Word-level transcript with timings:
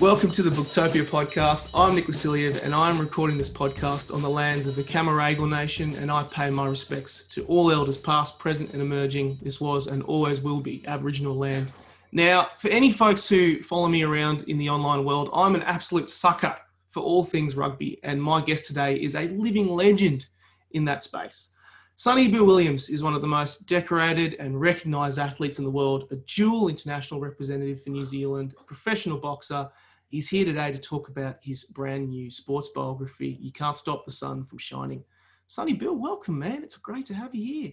Welcome 0.00 0.30
to 0.30 0.44
the 0.44 0.50
Booktopia 0.50 1.02
podcast. 1.02 1.72
I'm 1.74 1.96
Nick 1.96 2.06
Vasiliev 2.06 2.62
and 2.62 2.72
I'm 2.72 3.00
recording 3.00 3.36
this 3.36 3.50
podcast 3.50 4.14
on 4.14 4.22
the 4.22 4.30
lands 4.30 4.68
of 4.68 4.76
the 4.76 4.84
Camaragal 4.84 5.50
Nation 5.50 5.92
and 5.96 6.08
I 6.08 6.22
pay 6.22 6.50
my 6.50 6.68
respects 6.68 7.24
to 7.34 7.44
all 7.46 7.72
elders 7.72 7.96
past, 7.96 8.38
present 8.38 8.72
and 8.74 8.80
emerging. 8.80 9.40
This 9.42 9.60
was 9.60 9.88
and 9.88 10.04
always 10.04 10.40
will 10.40 10.60
be 10.60 10.86
Aboriginal 10.86 11.34
land. 11.34 11.72
Now, 12.12 12.50
for 12.58 12.68
any 12.68 12.92
folks 12.92 13.28
who 13.28 13.60
follow 13.60 13.88
me 13.88 14.04
around 14.04 14.44
in 14.44 14.56
the 14.56 14.70
online 14.70 15.04
world, 15.04 15.30
I'm 15.32 15.56
an 15.56 15.64
absolute 15.64 16.08
sucker 16.08 16.54
for 16.90 17.00
all 17.00 17.24
things 17.24 17.56
rugby 17.56 17.98
and 18.04 18.22
my 18.22 18.40
guest 18.40 18.66
today 18.66 18.94
is 19.02 19.16
a 19.16 19.22
living 19.22 19.68
legend 19.68 20.26
in 20.70 20.84
that 20.84 21.02
space. 21.02 21.50
Sonny 21.96 22.28
Bill 22.28 22.44
Williams 22.44 22.88
is 22.88 23.02
one 23.02 23.14
of 23.14 23.20
the 23.20 23.26
most 23.26 23.66
decorated 23.66 24.36
and 24.38 24.60
recognised 24.60 25.18
athletes 25.18 25.58
in 25.58 25.64
the 25.64 25.70
world, 25.72 26.06
a 26.12 26.16
dual 26.32 26.68
international 26.68 27.18
representative 27.18 27.82
for 27.82 27.90
New 27.90 28.06
Zealand, 28.06 28.54
a 28.60 28.62
professional 28.62 29.18
boxer, 29.18 29.68
He's 30.08 30.30
here 30.30 30.46
today 30.46 30.72
to 30.72 30.78
talk 30.78 31.10
about 31.10 31.36
his 31.42 31.64
brand 31.64 32.08
new 32.08 32.30
sports 32.30 32.70
biography, 32.74 33.36
You 33.42 33.52
Can't 33.52 33.76
Stop 33.76 34.06
the 34.06 34.10
Sun 34.10 34.46
from 34.46 34.56
Shining. 34.56 35.04
Sonny 35.46 35.74
Bill, 35.74 35.94
welcome, 35.94 36.38
man. 36.38 36.62
It's 36.62 36.78
great 36.78 37.04
to 37.06 37.14
have 37.14 37.34
you 37.34 37.44
here. 37.44 37.72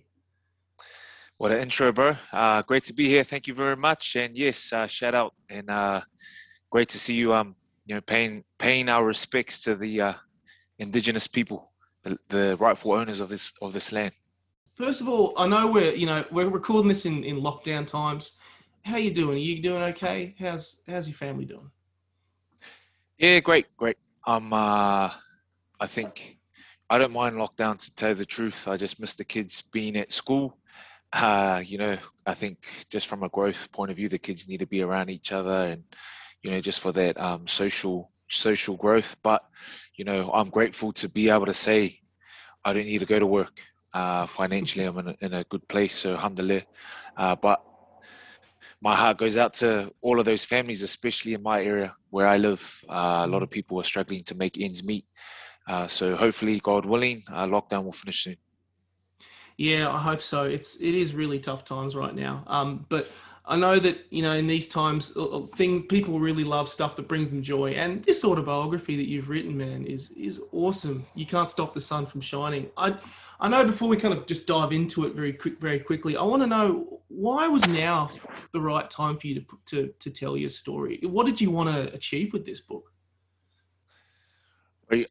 What 1.37 1.53
an 1.53 1.59
intro, 1.59 1.93
bro. 1.93 2.15
Uh, 2.33 2.61
great 2.63 2.83
to 2.85 2.93
be 2.93 3.07
here. 3.07 3.23
Thank 3.23 3.47
you 3.47 3.53
very 3.53 3.77
much. 3.77 4.17
And 4.17 4.35
yes, 4.35 4.73
uh, 4.73 4.85
shout 4.85 5.15
out 5.15 5.33
and 5.49 5.69
uh, 5.69 6.01
great 6.69 6.89
to 6.89 6.97
see 6.97 7.13
you. 7.13 7.33
Um, 7.33 7.55
you 7.85 7.95
know, 7.95 8.01
paying 8.01 8.43
paying 8.57 8.89
our 8.89 9.05
respects 9.05 9.63
to 9.63 9.75
the 9.75 10.01
uh, 10.01 10.13
indigenous 10.79 11.27
people, 11.27 11.71
the, 12.03 12.17
the 12.27 12.57
rightful 12.59 12.91
owners 12.93 13.21
of 13.21 13.29
this 13.29 13.53
of 13.61 13.71
this 13.71 13.93
land. 13.93 14.11
First 14.73 14.99
of 14.99 15.07
all, 15.07 15.33
I 15.37 15.47
know 15.47 15.71
we're 15.71 15.93
you 15.93 16.05
know 16.05 16.25
we're 16.31 16.49
recording 16.49 16.89
this 16.89 17.05
in, 17.05 17.23
in 17.23 17.41
lockdown 17.41 17.87
times. 17.87 18.39
How 18.83 18.97
you 18.97 19.11
doing? 19.11 19.37
Are 19.37 19.41
you 19.41 19.61
doing 19.61 19.83
okay? 19.83 20.35
How's 20.37 20.81
how's 20.87 21.07
your 21.07 21.15
family 21.15 21.45
doing? 21.45 21.71
Yeah, 23.17 23.39
great, 23.39 23.67
great. 23.77 23.97
Um, 24.27 24.51
uh, 24.51 25.09
I 25.79 25.87
think 25.87 26.37
I 26.89 26.97
don't 26.97 27.13
mind 27.13 27.35
lockdown 27.35 27.77
to 27.79 27.93
tell 27.95 28.13
the 28.13 28.25
truth. 28.25 28.67
I 28.67 28.77
just 28.77 28.99
miss 28.99 29.13
the 29.13 29.23
kids 29.23 29.61
being 29.61 29.95
at 29.95 30.11
school. 30.11 30.57
Uh, 31.13 31.61
you 31.65 31.77
know, 31.77 31.97
I 32.25 32.33
think 32.33 32.85
just 32.89 33.07
from 33.07 33.23
a 33.23 33.29
growth 33.29 33.71
point 33.71 33.91
of 33.91 33.97
view, 33.97 34.09
the 34.09 34.17
kids 34.17 34.49
need 34.49 34.59
to 34.59 34.67
be 34.67 34.81
around 34.81 35.09
each 35.09 35.31
other, 35.31 35.67
and 35.71 35.83
you 36.43 36.51
know, 36.51 36.59
just 36.59 36.81
for 36.81 36.91
that 36.93 37.19
um, 37.19 37.47
social 37.47 38.11
social 38.29 38.75
growth. 38.75 39.15
But 39.23 39.43
you 39.95 40.03
know, 40.03 40.29
I'm 40.33 40.49
grateful 40.49 40.91
to 40.93 41.07
be 41.07 41.29
able 41.29 41.45
to 41.45 41.53
say 41.53 41.99
I 42.65 42.73
don't 42.73 42.85
need 42.85 42.99
to 42.99 43.05
go 43.05 43.19
to 43.19 43.27
work. 43.27 43.61
Uh, 43.93 44.25
financially, 44.25 44.83
I'm 44.85 44.97
in 44.99 45.07
a, 45.09 45.15
in 45.21 45.33
a 45.35 45.43
good 45.45 45.65
place, 45.69 45.95
so 45.95 46.15
alhamdulillah. 46.15 46.63
Uh, 47.15 47.35
but 47.35 47.63
my 48.85 48.95
heart 48.95 49.17
goes 49.17 49.35
out 49.35 49.55
to 49.55 49.91
all 50.01 50.19
of 50.19 50.25
those 50.25 50.45
families, 50.45 50.83
especially 50.83 51.33
in 51.33 51.41
my 51.41 51.59
area 51.63 51.95
where 52.11 52.27
I 52.27 52.37
live. 52.37 52.61
Uh, 52.87 53.23
a 53.25 53.27
lot 53.27 53.41
of 53.41 53.49
people 53.49 53.79
are 53.79 53.83
struggling 53.83 54.21
to 54.25 54.35
make 54.35 54.61
ends 54.61 54.83
meet. 54.83 55.05
Uh, 55.67 55.87
so 55.87 56.15
hopefully, 56.15 56.59
God 56.59 56.85
willing, 56.85 57.23
uh, 57.33 57.47
lockdown 57.47 57.83
will 57.83 57.91
finish 58.03 58.23
soon. 58.25 58.35
Yeah, 59.57 59.89
I 59.89 59.97
hope 59.97 60.21
so. 60.21 60.43
It's 60.43 60.75
it 60.75 60.93
is 60.93 61.15
really 61.15 61.39
tough 61.39 61.63
times 61.63 61.95
right 61.95 62.13
now. 62.13 62.43
Um, 62.45 62.85
but 62.87 63.09
I 63.47 63.55
know 63.55 63.77
that 63.79 64.07
you 64.09 64.23
know 64.23 64.33
in 64.33 64.47
these 64.47 64.67
times, 64.67 65.15
thing 65.53 65.83
people 65.83 66.19
really 66.19 66.43
love 66.43 66.67
stuff 66.67 66.95
that 66.95 67.07
brings 67.07 67.29
them 67.29 67.43
joy, 67.43 67.71
and 67.71 68.03
this 68.03 68.25
autobiography 68.25 68.95
that 68.97 69.07
you've 69.07 69.29
written, 69.29 69.55
man, 69.55 69.85
is 69.85 70.11
is 70.11 70.41
awesome. 70.51 71.05
You 71.13 71.25
can't 71.25 71.47
stop 71.47 71.73
the 71.73 71.81
sun 71.81 72.05
from 72.07 72.21
shining. 72.21 72.69
I 72.75 72.97
I 73.39 73.47
know 73.47 73.63
before 73.63 73.87
we 73.87 73.97
kind 73.97 74.13
of 74.13 74.25
just 74.25 74.47
dive 74.47 74.71
into 74.71 75.05
it 75.05 75.13
very 75.13 75.33
quick, 75.33 75.59
very 75.59 75.79
quickly, 75.79 76.17
I 76.17 76.23
want 76.23 76.41
to 76.41 76.47
know 76.47 77.01
why 77.07 77.47
was 77.47 77.67
now 77.67 78.09
the 78.51 78.61
right 78.61 78.89
time 78.89 79.17
for 79.17 79.27
you 79.27 79.35
to 79.41 79.45
to 79.65 79.93
to 79.99 80.09
tell 80.09 80.35
your 80.35 80.49
story? 80.49 80.99
What 81.03 81.27
did 81.27 81.39
you 81.39 81.51
want 81.51 81.69
to 81.69 81.93
achieve 81.93 82.33
with 82.33 82.45
this 82.45 82.61
book? 82.61 82.91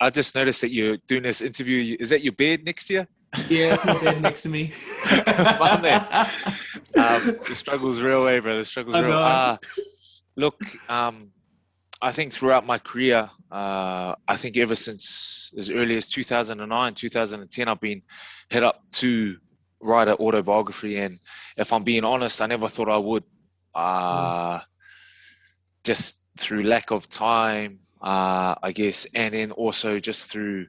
I 0.00 0.10
just 0.10 0.34
noticed 0.34 0.60
that 0.60 0.72
you're 0.72 0.96
doing 1.08 1.24
this 1.24 1.40
interview. 1.40 1.96
Is 1.98 2.10
that 2.10 2.22
your 2.22 2.32
bed 2.32 2.64
next 2.64 2.88
year? 2.90 3.08
Yeah, 3.48 3.74
it's 3.74 3.84
my 3.84 4.00
bed 4.00 4.22
next 4.22 4.42
to 4.42 4.48
me. 4.48 4.72
um, 6.96 7.38
the 7.46 7.52
struggle's 7.52 8.00
real 8.00 8.24
way, 8.24 8.40
bro. 8.40 8.56
The 8.56 8.64
struggle's 8.64 8.94
real. 9.00 9.12
Uh, 9.12 9.56
look, 10.36 10.60
um, 10.88 11.30
I 12.00 12.12
think 12.12 12.32
throughout 12.32 12.66
my 12.66 12.78
career, 12.78 13.30
uh, 13.50 14.14
I 14.28 14.36
think 14.36 14.56
ever 14.56 14.74
since 14.74 15.52
as 15.56 15.70
early 15.70 15.96
as 15.96 16.06
2009, 16.06 16.94
2010, 16.94 17.68
I've 17.68 17.80
been 17.80 18.02
hit 18.50 18.62
up 18.62 18.82
to 18.94 19.36
write 19.80 20.08
an 20.08 20.14
autobiography. 20.14 20.98
And 20.98 21.18
if 21.56 21.72
I'm 21.72 21.84
being 21.84 22.04
honest, 22.04 22.40
I 22.40 22.46
never 22.46 22.68
thought 22.68 22.88
I 22.88 22.98
would. 22.98 23.24
Uh, 23.74 24.58
mm. 24.58 24.62
Just 25.84 26.22
through 26.38 26.64
lack 26.64 26.90
of 26.90 27.08
time, 27.08 27.78
uh, 28.00 28.54
I 28.62 28.72
guess, 28.72 29.06
and 29.14 29.34
then 29.34 29.50
also 29.52 29.98
just 29.98 30.30
through 30.30 30.66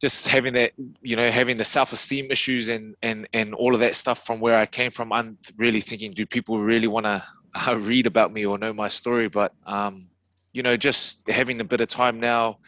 just 0.00 0.26
having 0.26 0.54
that 0.54 0.72
you 1.02 1.14
know 1.14 1.30
having 1.30 1.56
the 1.56 1.64
self-esteem 1.64 2.30
issues 2.30 2.68
and 2.68 2.94
and 3.02 3.28
and 3.32 3.54
all 3.54 3.74
of 3.74 3.80
that 3.80 3.94
stuff 3.94 4.24
from 4.24 4.40
where 4.40 4.58
i 4.58 4.66
came 4.66 4.90
from 4.90 5.12
i'm 5.12 5.36
really 5.58 5.80
thinking 5.80 6.12
do 6.12 6.24
people 6.26 6.58
really 6.58 6.88
want 6.88 7.04
to 7.06 7.22
uh, 7.68 7.76
read 7.76 8.06
about 8.06 8.32
me 8.32 8.46
or 8.46 8.56
know 8.58 8.72
my 8.72 8.88
story? 8.88 9.28
But 9.28 9.52
um 9.66 10.06
you 10.52 10.62
know 10.62 10.76
just 10.76 11.22
having 11.28 11.60
a 11.60 11.64
bit 11.64 11.80
of 11.80 11.88
time 11.88 12.18
now 12.18 12.58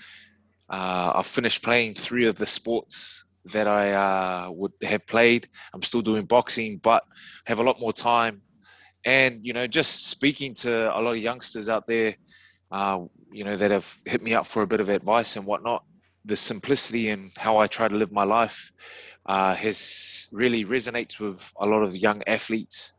uh, 0.71 1.13
i've 1.17 1.27
finished 1.27 1.63
playing 1.63 1.95
three 1.95 2.27
of 2.27 2.37
the 2.37 2.47
sports 2.47 3.25
that 3.47 3.67
i 3.67 3.93
uh, 3.93 4.51
would 4.53 4.73
have 4.85 5.05
played. 5.07 5.49
I'm 5.75 5.83
still 5.83 6.03
doing 6.03 6.27
boxing 6.27 6.79
but 6.79 7.03
have 7.47 7.59
a 7.59 7.63
lot 7.65 7.81
more 7.81 7.93
time. 7.93 8.41
And 9.05 9.41
you 9.43 9.53
know 9.53 9.67
just 9.67 10.09
speaking 10.11 10.55
to 10.63 10.97
a 10.97 11.01
lot 11.01 11.17
of 11.17 11.19
youngsters 11.19 11.69
out 11.69 11.87
there 11.89 12.15
uh, 12.71 13.01
you 13.33 13.45
know 13.45 13.57
that 13.57 13.71
have 13.71 13.97
hit 14.07 14.23
me 14.23 14.35
up 14.35 14.47
for 14.47 14.63
a 14.63 14.67
bit 14.67 14.81
of 14.81 14.89
advice 14.91 15.37
and 15.37 15.45
whatnot 15.45 15.85
the 16.25 16.37
simplicity 16.37 17.09
in 17.09 17.31
how 17.37 17.59
I 17.59 17.67
try 17.67 17.89
to 17.89 17.97
live 17.97 18.13
my 18.13 18.25
life 18.25 18.73
uh, 19.27 19.55
has 19.55 20.29
really 20.33 20.65
resonates 20.65 21.21
with 21.21 21.53
a 21.61 21.67
lot 21.67 21.83
of 21.83 21.97
young 21.97 22.23
athletes 22.27 22.93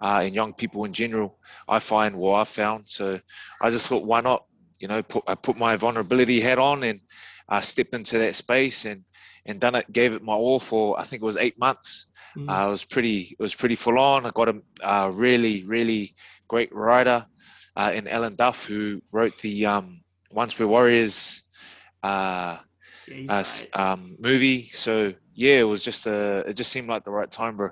uh, 0.00 0.20
and 0.24 0.34
young 0.34 0.52
people 0.52 0.84
in 0.84 0.92
general. 0.92 1.38
I 1.68 1.78
find 1.78 2.14
what 2.14 2.40
I 2.40 2.44
found. 2.44 2.88
So 2.88 3.20
I 3.60 3.70
just 3.70 3.88
thought, 3.88 4.04
why 4.04 4.20
not? 4.20 4.44
You 4.80 4.86
know, 4.86 5.02
put 5.02 5.24
I 5.26 5.34
put 5.34 5.58
my 5.58 5.74
vulnerability 5.74 6.40
hat 6.40 6.58
on 6.58 6.84
and 6.84 7.00
I 7.48 7.60
stepped 7.60 7.94
into 7.94 8.18
that 8.18 8.36
space 8.36 8.84
and 8.84 9.02
and 9.44 9.58
done 9.58 9.74
it. 9.74 9.90
Gave 9.90 10.14
it 10.14 10.22
my 10.22 10.34
all 10.34 10.60
for 10.60 10.98
I 11.00 11.02
think 11.02 11.22
it 11.22 11.26
was 11.26 11.36
eight 11.36 11.58
months. 11.58 12.06
Mm. 12.36 12.48
Uh, 12.48 12.68
it 12.68 12.70
was 12.70 12.84
pretty 12.84 13.36
it 13.38 13.42
was 13.42 13.56
pretty 13.56 13.74
full 13.74 13.98
on. 13.98 14.24
I 14.24 14.30
got 14.30 14.48
a, 14.48 14.62
a 14.84 15.10
really 15.10 15.64
really 15.64 16.14
great 16.46 16.72
writer 16.72 17.26
uh, 17.76 17.90
in 17.92 18.06
Alan 18.06 18.36
Duff 18.36 18.66
who 18.66 19.02
wrote 19.10 19.36
the 19.38 19.66
um, 19.66 20.00
Once 20.30 20.56
Were 20.58 20.68
Warriors 20.68 21.42
uh, 22.02 22.58
uh, 23.28 23.44
um, 23.74 24.16
movie. 24.18 24.70
So 24.72 25.14
yeah, 25.34 25.60
it 25.60 25.64
was 25.64 25.84
just 25.84 26.06
a. 26.06 26.44
It 26.48 26.54
just 26.54 26.72
seemed 26.72 26.88
like 26.88 27.04
the 27.04 27.10
right 27.10 27.30
time, 27.30 27.56
bro. 27.56 27.70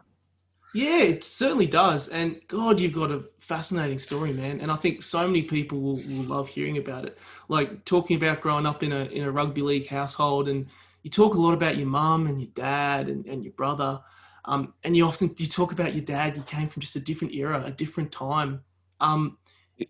Yeah, 0.74 0.98
it 0.98 1.24
certainly 1.24 1.66
does. 1.66 2.08
And 2.08 2.40
God, 2.48 2.78
you've 2.78 2.92
got 2.92 3.10
a 3.10 3.24
fascinating 3.40 3.98
story, 3.98 4.32
man. 4.32 4.60
And 4.60 4.70
I 4.70 4.76
think 4.76 5.02
so 5.02 5.26
many 5.26 5.42
people 5.42 5.80
will, 5.80 5.96
will 5.96 6.24
love 6.24 6.48
hearing 6.48 6.76
about 6.76 7.06
it. 7.06 7.18
Like 7.48 7.84
talking 7.86 8.16
about 8.16 8.42
growing 8.42 8.66
up 8.66 8.82
in 8.82 8.92
a 8.92 9.04
in 9.06 9.22
a 9.22 9.30
rugby 9.30 9.62
league 9.62 9.88
household, 9.88 10.48
and 10.48 10.66
you 11.02 11.10
talk 11.10 11.34
a 11.34 11.40
lot 11.40 11.54
about 11.54 11.76
your 11.76 11.86
mum 11.86 12.26
and 12.26 12.40
your 12.40 12.50
dad 12.54 13.08
and, 13.08 13.24
and 13.26 13.42
your 13.42 13.52
brother. 13.54 14.00
Um, 14.44 14.74
and 14.84 14.96
you 14.96 15.06
often 15.06 15.34
you 15.38 15.46
talk 15.46 15.72
about 15.72 15.94
your 15.94 16.04
dad. 16.04 16.36
You 16.36 16.42
came 16.42 16.66
from 16.66 16.82
just 16.82 16.96
a 16.96 17.00
different 17.00 17.34
era, 17.34 17.62
a 17.64 17.72
different 17.72 18.12
time. 18.12 18.62
Um, 19.00 19.38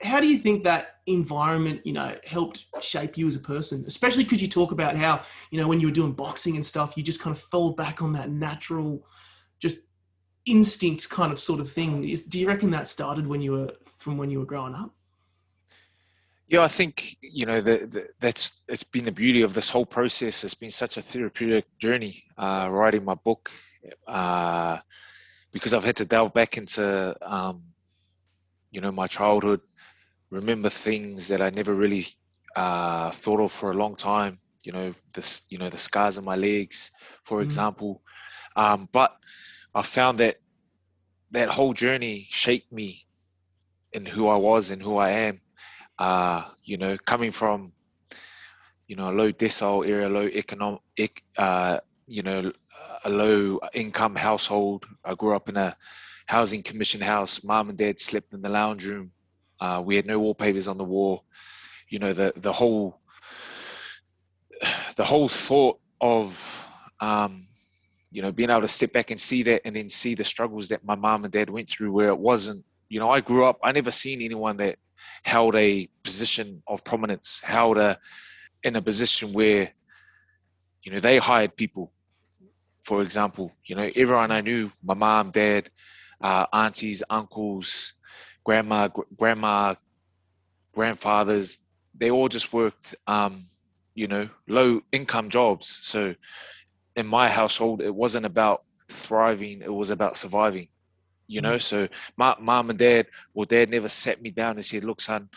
how 0.02 0.20
do 0.20 0.26
you 0.26 0.38
think 0.38 0.64
that 0.64 0.96
environment 1.06 1.80
you 1.84 1.92
know 1.92 2.14
helped 2.24 2.66
shape 2.80 3.16
you 3.16 3.28
as 3.28 3.36
a 3.36 3.40
person? 3.40 3.84
Especially 3.86 4.24
because 4.24 4.42
you 4.42 4.48
talk 4.48 4.72
about 4.72 4.96
how 4.96 5.20
you 5.50 5.60
know 5.60 5.68
when 5.68 5.80
you 5.80 5.86
were 5.86 5.92
doing 5.92 6.12
boxing 6.12 6.56
and 6.56 6.66
stuff 6.66 6.96
you 6.96 7.02
just 7.02 7.20
kind 7.20 7.34
of 7.34 7.40
fell 7.40 7.70
back 7.70 8.02
on 8.02 8.12
that 8.12 8.30
natural 8.30 9.04
just 9.58 9.86
instinct 10.44 11.08
kind 11.08 11.32
of 11.32 11.38
sort 11.38 11.60
of 11.60 11.70
thing. 11.70 12.08
Is, 12.08 12.24
do 12.24 12.38
you 12.38 12.48
reckon 12.48 12.70
that 12.70 12.88
started 12.88 13.26
when 13.26 13.40
you 13.40 13.52
were 13.52 13.72
from 13.98 14.16
when 14.16 14.30
you 14.30 14.40
were 14.40 14.44
growing 14.46 14.74
up? 14.74 14.92
Yeah 16.48 16.62
i 16.62 16.68
think 16.68 17.16
you 17.20 17.44
know 17.44 17.60
the, 17.60 18.08
that's 18.20 18.60
it's 18.68 18.84
been 18.84 19.04
the 19.04 19.12
beauty 19.12 19.42
of 19.42 19.54
this 19.54 19.70
whole 19.70 19.86
process. 19.86 20.44
It's 20.44 20.54
been 20.54 20.70
such 20.70 20.96
a 20.96 21.02
therapeutic 21.02 21.66
journey 21.78 22.24
uh, 22.38 22.68
writing 22.70 23.04
my 23.04 23.14
book 23.14 23.50
uh, 24.06 24.78
because 25.52 25.74
i've 25.74 25.84
had 25.84 25.96
to 25.96 26.04
delve 26.04 26.32
back 26.34 26.56
into 26.56 27.16
um, 27.22 27.62
you 28.76 28.82
know 28.82 28.92
my 28.92 29.06
childhood 29.06 29.62
remember 30.30 30.68
things 30.68 31.28
that 31.28 31.40
I 31.40 31.50
never 31.50 31.74
really 31.74 32.06
uh, 32.56 33.10
thought 33.10 33.40
of 33.40 33.50
for 33.50 33.70
a 33.70 33.74
long 33.74 33.96
time. 33.96 34.38
You 34.64 34.72
know, 34.72 34.94
this, 35.14 35.46
you 35.48 35.58
know, 35.58 35.70
the 35.70 35.78
scars 35.78 36.18
on 36.18 36.24
my 36.24 36.36
legs, 36.36 36.90
for 37.24 37.38
mm. 37.38 37.44
example. 37.44 38.02
Um, 38.56 38.88
but 38.92 39.16
I 39.74 39.82
found 39.82 40.18
that 40.18 40.36
that 41.30 41.48
whole 41.48 41.72
journey 41.72 42.26
shaped 42.28 42.70
me 42.70 43.00
in 43.92 44.04
who 44.04 44.28
I 44.28 44.36
was 44.36 44.70
and 44.70 44.82
who 44.82 44.96
I 44.98 45.10
am. 45.10 45.40
Uh, 45.98 46.44
you 46.64 46.76
know, 46.76 46.98
coming 46.98 47.32
from 47.32 47.72
you 48.88 48.96
know 48.96 49.10
a 49.10 49.14
low 49.20 49.32
decile 49.32 49.88
area, 49.88 50.08
low 50.08 50.26
economic, 50.26 51.22
uh, 51.38 51.78
you 52.06 52.22
know, 52.22 52.52
a 53.04 53.10
low 53.10 53.58
income 53.72 54.16
household. 54.16 54.84
I 55.04 55.14
grew 55.14 55.34
up 55.34 55.48
in 55.48 55.56
a 55.56 55.76
housing 56.26 56.62
commission 56.62 57.00
house. 57.00 57.44
Mom 57.44 57.68
and 57.70 57.78
dad 57.78 58.00
slept 58.00 58.32
in 58.34 58.42
the 58.42 58.48
lounge 58.50 58.86
room 58.86 59.12
Uh, 59.60 59.82
we 59.84 59.96
had 59.96 60.06
no 60.06 60.20
wallpapers 60.20 60.68
on 60.68 60.78
the 60.78 60.84
wall. 60.84 61.24
You 61.88 61.98
know, 61.98 62.12
the 62.12 62.32
the 62.36 62.52
whole 62.52 63.00
the 64.96 65.04
whole 65.04 65.28
thought 65.28 65.78
of 66.00 66.70
um, 67.00 67.46
you 68.12 68.22
know 68.22 68.32
being 68.32 68.50
able 68.50 68.62
to 68.62 68.68
step 68.68 68.92
back 68.92 69.10
and 69.10 69.20
see 69.20 69.42
that, 69.44 69.62
and 69.64 69.76
then 69.76 69.88
see 69.88 70.14
the 70.14 70.24
struggles 70.24 70.68
that 70.68 70.84
my 70.84 70.94
mom 70.94 71.24
and 71.24 71.32
dad 71.32 71.50
went 71.50 71.68
through, 71.70 71.92
where 71.92 72.08
it 72.08 72.18
wasn't. 72.18 72.64
You 72.88 73.00
know, 73.00 73.10
I 73.10 73.20
grew 73.20 73.46
up. 73.46 73.58
I 73.64 73.72
never 73.72 73.90
seen 73.90 74.22
anyone 74.22 74.56
that 74.58 74.78
held 75.24 75.56
a 75.56 75.88
position 76.04 76.62
of 76.66 76.84
prominence, 76.84 77.40
held 77.42 77.78
a 77.78 77.98
in 78.62 78.76
a 78.76 78.82
position 78.82 79.32
where 79.32 79.72
you 80.82 80.92
know 80.92 81.00
they 81.00 81.18
hired 81.18 81.56
people. 81.56 81.92
For 82.84 83.02
example, 83.02 83.52
you 83.64 83.76
know, 83.76 83.90
everyone 83.96 84.30
I 84.30 84.42
knew, 84.42 84.70
my 84.84 84.94
mom, 84.94 85.30
dad, 85.30 85.70
uh, 86.20 86.46
aunties, 86.52 87.02
uncles, 87.10 87.94
grandma, 88.44 88.88
gr- 88.88 89.02
grandma, 89.16 89.74
grandfathers, 90.74 91.58
they 91.94 92.10
all 92.10 92.28
just 92.28 92.52
worked, 92.52 92.94
um, 93.06 93.46
you 93.94 94.06
know, 94.06 94.28
low 94.48 94.80
income 94.92 95.28
jobs. 95.30 95.80
So 95.82 96.14
in 96.96 97.06
my 97.06 97.28
household, 97.28 97.80
it 97.80 97.94
wasn't 97.94 98.26
about 98.26 98.64
thriving; 98.88 99.62
it 99.62 99.72
was 99.72 99.90
about 99.90 100.16
surviving. 100.16 100.68
You 101.28 101.40
know, 101.40 101.56
mm. 101.56 101.62
so 101.62 101.88
my 102.16 102.36
mom 102.40 102.70
and 102.70 102.78
dad, 102.78 103.08
well, 103.34 103.46
dad 103.46 103.68
never 103.70 103.88
sat 103.88 104.22
me 104.22 104.30
down 104.30 104.56
and 104.56 104.64
said, 104.64 104.84
"Look, 104.84 105.00
son, 105.00 105.28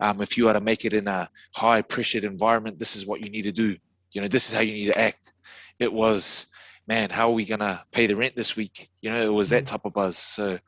um, 0.00 0.20
if 0.20 0.36
you 0.36 0.48
are 0.48 0.52
to 0.52 0.60
make 0.60 0.84
it 0.84 0.94
in 0.94 1.08
a 1.08 1.28
high 1.54 1.82
pressured 1.82 2.24
environment, 2.24 2.78
this 2.78 2.94
is 2.96 3.06
what 3.06 3.24
you 3.24 3.30
need 3.30 3.42
to 3.42 3.52
do. 3.52 3.76
You 4.12 4.20
know, 4.20 4.28
this 4.28 4.48
is 4.48 4.54
how 4.54 4.60
you 4.60 4.72
need 4.72 4.92
to 4.92 4.98
act." 4.98 5.32
It 5.78 5.92
was, 5.92 6.46
man, 6.86 7.10
how 7.10 7.28
are 7.30 7.34
we 7.34 7.44
gonna 7.44 7.84
pay 7.92 8.06
the 8.06 8.16
rent 8.16 8.34
this 8.36 8.56
week? 8.56 8.90
You 9.00 9.10
know, 9.10 9.22
it 9.22 9.32
was 9.32 9.50
that 9.50 9.64
mm. 9.64 9.66
type 9.66 9.84
of 9.84 9.92
buzz. 9.92 10.16
So, 10.16 10.58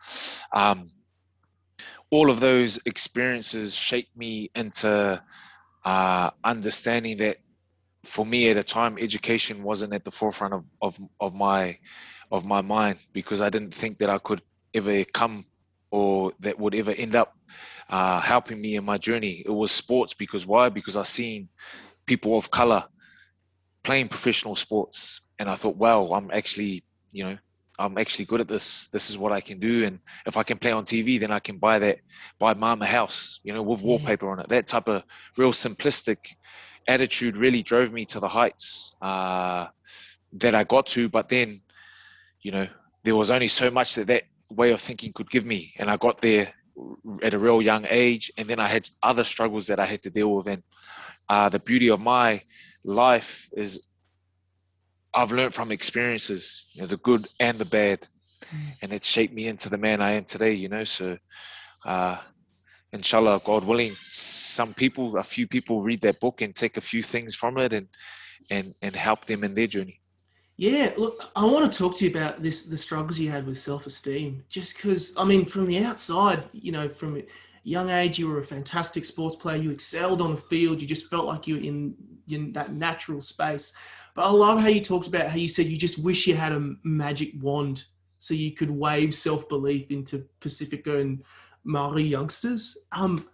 um, 0.53 0.91
all 2.11 2.31
of 2.31 2.41
those 2.41 2.79
experiences 2.87 3.75
shaped 3.75 4.17
me 4.17 4.51
into 4.55 5.23
uh, 5.85 6.31
understanding 6.45 7.19
that 7.19 7.39
for 8.05 8.25
me 8.25 8.51
at 8.51 8.57
a 8.57 8.63
time 8.63 8.97
education 9.01 9.63
wasn't 9.63 9.93
at 9.93 10.05
the 10.05 10.11
forefront 10.11 10.55
of, 10.55 10.65
of, 10.83 10.99
of 11.21 11.35
my 11.35 11.79
of 12.31 12.45
my 12.45 12.61
mind 12.61 12.99
because 13.13 13.41
I 13.41 13.51
didn't 13.51 13.73
think 13.73 13.99
that 13.99 14.11
I 14.11 14.19
could 14.19 14.43
ever 14.75 15.05
come 15.13 15.45
or 15.91 16.33
that 16.41 16.59
would 16.59 16.75
ever 16.75 16.91
end 16.91 17.15
up 17.15 17.37
uh, 17.89 18.21
helping 18.21 18.61
me 18.61 18.77
in 18.77 18.85
my 18.85 18.99
journey. 18.99 19.43
It 19.45 19.51
was 19.51 19.71
sports 19.71 20.15
because 20.15 20.47
why? 20.47 20.69
Because 20.69 20.97
I 20.97 21.03
seen 21.03 21.49
people 22.07 22.37
of 22.37 22.51
color 22.51 22.85
playing 23.83 24.09
professional 24.09 24.57
sports, 24.57 25.21
and 25.39 25.51
I 25.51 25.55
thought, 25.55 25.77
wow, 25.77 26.07
I'm 26.07 26.31
actually, 26.33 26.85
you 27.13 27.25
know, 27.25 27.39
I'm 27.79 27.99
actually 27.99 28.25
good 28.27 28.41
at 28.41 28.49
this. 28.49 28.87
This 28.89 29.11
is 29.11 29.19
what 29.19 29.33
I 29.33 29.41
can 29.41 29.59
do, 29.59 29.85
and 29.85 29.99
if 30.27 30.37
I 30.37 30.43
can 30.43 30.59
play 30.59 30.73
on 30.73 30.85
TV, 30.85 31.19
then 31.19 31.33
I 31.33 31.41
can 31.41 31.59
buy 31.59 31.79
that, 31.81 31.99
buy 32.39 32.55
mom 32.55 32.83
a 32.83 32.87
house, 32.87 33.41
you 33.43 33.53
know, 33.53 33.63
with 33.63 33.83
wallpaper 33.83 34.31
on 34.31 34.39
it. 34.39 34.49
That 34.49 34.67
type 34.67 34.89
of 34.89 35.03
real 35.37 35.53
simplistic 35.53 36.19
attitude 36.87 37.37
really 37.37 37.63
drove 37.63 37.93
me 37.93 38.05
to 38.07 38.21
the 38.21 38.29
heights 38.29 38.95
uh, 39.03 39.67
that 40.35 40.55
I 40.55 40.65
got 40.65 40.87
to. 40.89 41.09
But 41.09 41.29
then, 41.29 41.61
you 42.43 42.53
know, 42.53 42.69
there 43.03 43.17
was 43.17 43.31
only 43.31 43.49
so 43.49 43.71
much 43.71 43.95
that 43.97 44.07
that 44.07 44.25
way 44.51 44.71
of 44.71 44.81
thinking 44.81 45.13
could 45.13 45.31
give 45.31 45.45
me, 45.45 45.75
and 45.79 45.91
I 45.91 45.97
got 45.97 46.21
there 46.21 46.53
at 47.23 47.35
a 47.35 47.39
real 47.39 47.63
young 47.63 47.87
age, 47.89 48.31
and 48.39 48.49
then 48.49 48.61
I 48.61 48.69
had 48.69 48.89
other 49.03 49.25
struggles 49.25 49.67
that 49.67 49.81
I 49.81 49.87
had 49.87 50.03
to 50.03 50.11
deal 50.11 50.35
with. 50.35 50.47
And 50.47 50.63
uh, 51.29 51.49
the 51.49 51.59
beauty 51.59 51.89
of 51.89 52.01
my 52.01 52.43
life 52.85 53.49
is 53.53 53.89
I've 55.15 55.33
learned 55.33 55.55
from 55.55 55.71
experiences, 55.71 56.67
you 56.73 56.83
know, 56.83 56.87
the 56.87 56.97
good 56.99 57.29
and 57.41 57.59
the 57.59 57.65
bad, 57.65 58.07
mm. 58.43 58.77
and 58.83 58.93
it's 58.93 59.09
shaped 59.09 59.35
me 59.35 59.47
into 59.49 59.69
the 59.69 59.79
man 59.79 60.01
I 60.01 60.13
am 60.13 60.25
today. 60.25 60.53
You 60.53 60.69
know, 60.69 60.85
so 60.85 61.17
uh, 61.85 62.19
inshallah, 62.93 63.43
God 63.45 63.65
willing, 63.65 63.95
some 64.01 64.75
people, 64.75 65.17
a 65.19 65.23
few 65.23 65.47
people 65.47 65.83
read 65.83 66.01
that 66.03 66.21
book 66.21 66.43
and 66.43 66.55
take 66.55 66.77
a 66.77 66.81
few 66.81 67.03
things 67.03 67.35
from 67.35 67.59
it 67.59 67.73
and 67.73 67.89
and 68.51 68.75
and 68.83 68.95
help 68.95 69.25
them 69.25 69.45
in 69.45 69.55
their 69.55 69.67
journey. 69.67 70.01
Yeah, 70.57 70.93
look, 70.97 71.31
I 71.35 71.45
want 71.45 71.71
to 71.71 71.77
talk 71.77 71.97
to 71.97 72.05
you 72.05 72.11
about 72.11 72.43
this 72.43 72.67
the 72.67 72.77
struggles 72.77 73.19
you 73.19 73.31
had 73.31 73.47
with 73.47 73.59
self 73.59 73.87
esteem. 73.87 74.45
Just 74.49 74.77
because, 74.77 75.13
I 75.17 75.25
mean, 75.25 75.45
from 75.45 75.67
the 75.67 75.85
outside, 75.85 76.45
you 76.53 76.71
know, 76.71 76.89
from 76.89 77.21
young 77.65 77.91
age, 77.91 78.19
you 78.19 78.29
were 78.29 78.39
a 78.39 78.45
fantastic 78.45 79.05
sports 79.05 79.35
player. 79.35 79.57
You 79.57 79.71
excelled 79.71 80.21
on 80.21 80.33
the 80.33 80.41
field. 80.41 80.81
You 80.81 80.87
just 80.87 81.11
felt 81.11 81.25
like 81.25 81.49
you 81.49 81.57
were 81.57 81.61
in, 81.63 81.95
in 82.31 82.53
that 82.53 82.73
natural 82.73 83.23
space. 83.23 83.73
But 84.15 84.25
I 84.25 84.31
love 84.31 84.61
how 84.61 84.69
you 84.69 84.81
talked 84.81 85.09
about 85.09 85.29
how 85.29 85.37
you 85.37 85.49
said 85.49 85.67
you 85.67 85.79
just 85.79 85.99
wish 85.99 86.27
you 86.27 86.35
had 86.35 86.53
a 86.53 86.75
magic 86.83 87.33
wand 87.41 87.85
so 88.19 88.33
you 88.33 88.53
could 88.53 88.71
wave 88.71 89.15
self 89.15 89.49
belief 89.49 89.91
into 89.91 90.27
Pacifica 90.41 90.99
and 90.99 91.23
Maori 91.65 92.05
youngsters. 92.05 92.79
Um, 92.93 93.29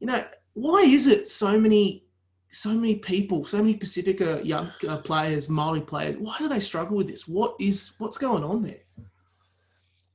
you 0.00 0.06
know, 0.06 0.24
why 0.54 0.80
is 0.80 1.06
it 1.06 1.28
so 1.28 1.58
many, 1.58 2.06
so 2.50 2.70
many 2.70 2.96
people, 2.96 3.44
so 3.44 3.58
many 3.58 3.74
Pacifica 3.74 4.40
young 4.44 4.70
uh, 4.88 4.98
players, 4.98 5.48
Maori 5.48 5.80
players? 5.80 6.16
Why 6.16 6.36
do 6.38 6.48
they 6.48 6.60
struggle 6.60 6.96
with 6.96 7.08
this? 7.08 7.26
What 7.28 7.56
is 7.58 7.94
what's 7.98 8.18
going 8.18 8.44
on 8.44 8.62
there? 8.62 8.80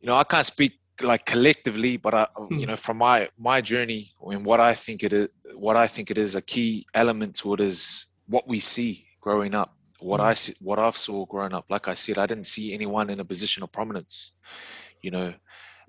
You 0.02 0.08
know, 0.08 0.16
I 0.16 0.24
can't 0.24 0.46
speak 0.46 0.80
like 1.02 1.26
collectively, 1.26 1.98
but 1.98 2.14
I, 2.14 2.28
hmm. 2.36 2.60
you 2.60 2.66
know, 2.66 2.76
from 2.76 2.98
my 2.98 3.30
my 3.38 3.62
journey 3.62 4.12
and 4.22 4.46
what 4.46 4.60
I 4.60 4.74
think 4.74 5.04
it 5.04 5.14
is, 5.14 5.30
what 5.56 5.76
I 5.76 5.88
think 5.88 6.12
it 6.12 6.18
is 6.18 6.36
a 6.36 6.42
key 6.42 6.86
element 6.94 7.36
to 7.38 7.54
it 7.54 7.60
is 7.60 8.08
what 8.28 8.48
we 8.48 8.60
see 8.60 9.06
growing 9.22 9.56
up 9.56 9.76
what 10.00 10.22
I 10.22 10.32
mm. 10.32 10.62
what 10.62 10.80
I've 10.80 10.98
saw 10.98 11.26
growing 11.26 11.54
up, 11.54 11.66
like 11.70 11.88
I 11.88 11.94
said, 11.94 12.18
I 12.18 12.26
didn't 12.26 12.48
see 12.48 12.74
anyone 12.74 13.10
in 13.10 13.20
a 13.20 13.26
position 13.26 13.64
of 13.64 13.72
prominence. 13.72 14.32
You 15.02 15.12
know, 15.12 15.34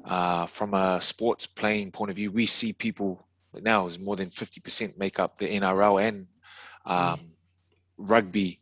uh, 0.04 0.46
from 0.46 0.74
a 0.74 1.00
sports 1.00 1.46
playing 1.46 1.92
point 1.92 2.10
of 2.10 2.16
view, 2.16 2.30
we 2.30 2.46
see 2.46 2.72
people 2.72 3.26
now 3.54 3.86
is 3.86 3.98
more 3.98 4.16
than 4.16 4.30
fifty 4.30 4.60
percent 4.60 4.98
make 4.98 5.18
up 5.18 5.38
the 5.38 5.48
NRL 5.48 6.02
and 6.02 6.26
mm. 6.86 6.90
um, 6.90 7.20
rugby 7.96 8.60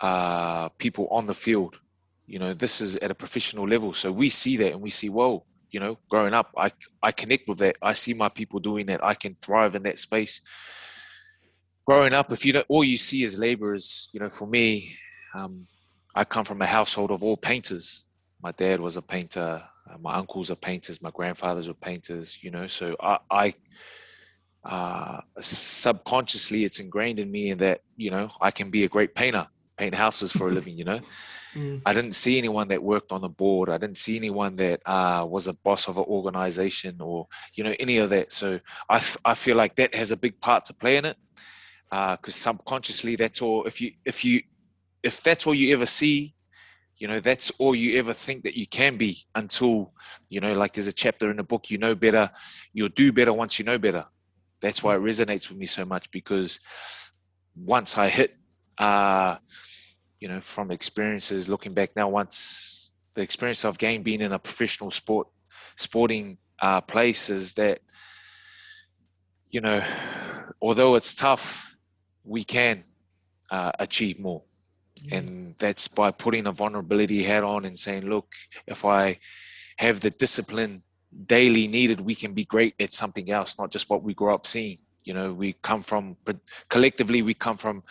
uh, 0.00 0.68
people 0.70 1.08
on 1.10 1.26
the 1.26 1.34
field. 1.34 1.80
You 2.26 2.38
know, 2.38 2.52
this 2.54 2.80
is 2.80 2.96
at 2.96 3.10
a 3.10 3.14
professional 3.14 3.68
level, 3.68 3.94
so 3.94 4.10
we 4.10 4.28
see 4.28 4.56
that 4.56 4.72
and 4.72 4.80
we 4.80 4.90
see, 4.90 5.10
whoa, 5.10 5.44
you 5.74 5.80
know, 5.80 5.98
growing 6.08 6.34
up, 6.34 6.48
I 6.56 6.70
I 7.02 7.10
connect 7.12 7.48
with 7.48 7.58
that. 7.58 7.76
I 7.82 7.92
see 7.92 8.14
my 8.14 8.30
people 8.30 8.60
doing 8.60 8.86
that. 8.86 9.04
I 9.04 9.14
can 9.14 9.34
thrive 9.34 9.74
in 9.74 9.82
that 9.82 9.98
space 9.98 10.40
growing 11.84 12.14
up, 12.14 12.32
if 12.32 12.44
you 12.44 12.52
don't, 12.52 12.66
all 12.68 12.84
you 12.84 12.96
see 12.96 13.22
is 13.22 13.38
laborers. 13.38 14.08
You 14.12 14.20
know, 14.20 14.28
for 14.28 14.46
me, 14.46 14.96
um, 15.34 15.66
I 16.14 16.24
come 16.24 16.44
from 16.44 16.62
a 16.62 16.66
household 16.66 17.10
of 17.10 17.22
all 17.22 17.36
painters. 17.36 18.04
My 18.42 18.52
dad 18.52 18.80
was 18.80 18.96
a 18.96 19.02
painter. 19.02 19.62
Uh, 19.90 19.98
my 19.98 20.14
uncles 20.14 20.50
are 20.50 20.56
painters. 20.56 21.02
My 21.02 21.10
grandfathers 21.10 21.68
were 21.68 21.74
painters. 21.74 22.42
You 22.42 22.50
know, 22.50 22.66
so 22.66 22.96
I, 23.00 23.18
I 23.30 23.54
uh, 24.64 25.20
subconsciously, 25.40 26.64
it's 26.64 26.80
ingrained 26.80 27.18
in 27.18 27.30
me 27.30 27.52
that 27.54 27.82
you 27.96 28.10
know 28.10 28.30
I 28.40 28.50
can 28.50 28.70
be 28.70 28.84
a 28.84 28.88
great 28.88 29.14
painter, 29.14 29.46
paint 29.76 29.94
houses 29.94 30.32
for 30.32 30.48
a 30.48 30.52
living. 30.58 30.76
You 30.76 30.84
know. 30.84 31.00
Mm. 31.54 31.82
I 31.86 31.92
didn't 31.92 32.14
see 32.14 32.36
anyone 32.38 32.68
that 32.68 32.82
worked 32.82 33.12
on 33.12 33.22
a 33.22 33.28
board. 33.28 33.68
I 33.68 33.78
didn't 33.78 33.98
see 33.98 34.16
anyone 34.16 34.56
that 34.56 34.80
uh, 34.86 35.24
was 35.28 35.46
a 35.46 35.52
boss 35.52 35.88
of 35.88 35.98
an 35.98 36.04
organization 36.04 37.00
or 37.00 37.26
you 37.54 37.64
know 37.64 37.74
any 37.78 37.98
of 37.98 38.10
that. 38.10 38.32
So 38.32 38.58
I, 38.88 38.96
f- 38.96 39.16
I 39.24 39.34
feel 39.34 39.56
like 39.56 39.76
that 39.76 39.94
has 39.94 40.10
a 40.12 40.16
big 40.16 40.40
part 40.40 40.64
to 40.66 40.74
play 40.74 40.96
in 40.96 41.04
it 41.04 41.16
because 41.90 42.46
uh, 42.46 42.50
subconsciously 42.52 43.16
that's 43.16 43.40
all 43.40 43.64
if 43.64 43.80
you 43.80 43.92
if 44.04 44.24
you 44.24 44.42
if 45.02 45.22
that's 45.22 45.46
all 45.46 45.54
you 45.54 45.72
ever 45.72 45.86
see 45.86 46.34
you 46.98 47.06
know 47.06 47.20
that's 47.20 47.50
all 47.58 47.74
you 47.74 47.98
ever 47.98 48.12
think 48.12 48.42
that 48.42 48.56
you 48.56 48.66
can 48.66 48.96
be 48.96 49.16
until 49.34 49.92
you 50.28 50.40
know 50.40 50.52
like 50.54 50.72
there's 50.72 50.86
a 50.86 50.92
chapter 50.92 51.30
in 51.30 51.36
the 51.36 51.42
book 51.42 51.70
you 51.70 51.78
know 51.78 51.94
better 51.94 52.28
you'll 52.72 52.88
do 52.90 53.12
better 53.12 53.32
once 53.32 53.58
you 53.58 53.64
know 53.64 53.78
better 53.78 54.04
that's 54.60 54.82
why 54.82 54.94
it 54.94 55.00
resonates 55.00 55.48
with 55.48 55.58
me 55.58 55.66
so 55.66 55.84
much 55.84 56.10
because 56.10 56.58
once 57.54 57.98
i 57.98 58.08
hit 58.08 58.36
uh 58.78 59.36
you 60.20 60.28
know 60.28 60.40
from 60.40 60.70
experiences 60.70 61.48
looking 61.48 61.74
back 61.74 61.94
now 61.96 62.08
once 62.08 62.92
the 63.14 63.22
experience 63.22 63.64
i've 63.64 63.78
gained 63.78 64.04
being 64.04 64.20
in 64.20 64.32
a 64.32 64.38
professional 64.38 64.90
sport 64.90 65.28
sporting 65.76 66.36
uh 66.60 66.80
place 66.80 67.30
is 67.30 67.54
that 67.54 67.80
you 69.50 69.60
know 69.60 69.82
although 70.60 70.94
it's 70.94 71.14
tough 71.14 71.74
we 72.24 72.42
can 72.42 72.82
uh, 73.50 73.70
achieve 73.78 74.18
more. 74.18 74.42
Mm-hmm. 74.98 75.14
And 75.16 75.54
that's 75.58 75.88
by 75.88 76.10
putting 76.10 76.46
a 76.46 76.52
vulnerability 76.52 77.22
hat 77.22 77.44
on 77.44 77.64
and 77.64 77.78
saying, 77.78 78.08
look, 78.08 78.34
if 78.66 78.84
I 78.84 79.18
have 79.78 80.00
the 80.00 80.10
discipline 80.10 80.82
daily 81.26 81.68
needed, 81.68 82.00
we 82.00 82.14
can 82.14 82.32
be 82.32 82.44
great 82.44 82.74
at 82.80 82.92
something 82.92 83.30
else, 83.30 83.58
not 83.58 83.70
just 83.70 83.90
what 83.90 84.02
we 84.02 84.14
grew 84.14 84.34
up 84.34 84.46
seeing. 84.46 84.78
You 85.04 85.14
know, 85.14 85.32
we 85.32 85.52
come 85.62 85.82
from, 85.82 86.16
but 86.24 86.38
collectively, 86.70 87.22
we 87.22 87.34
come 87.34 87.56
from 87.56 87.82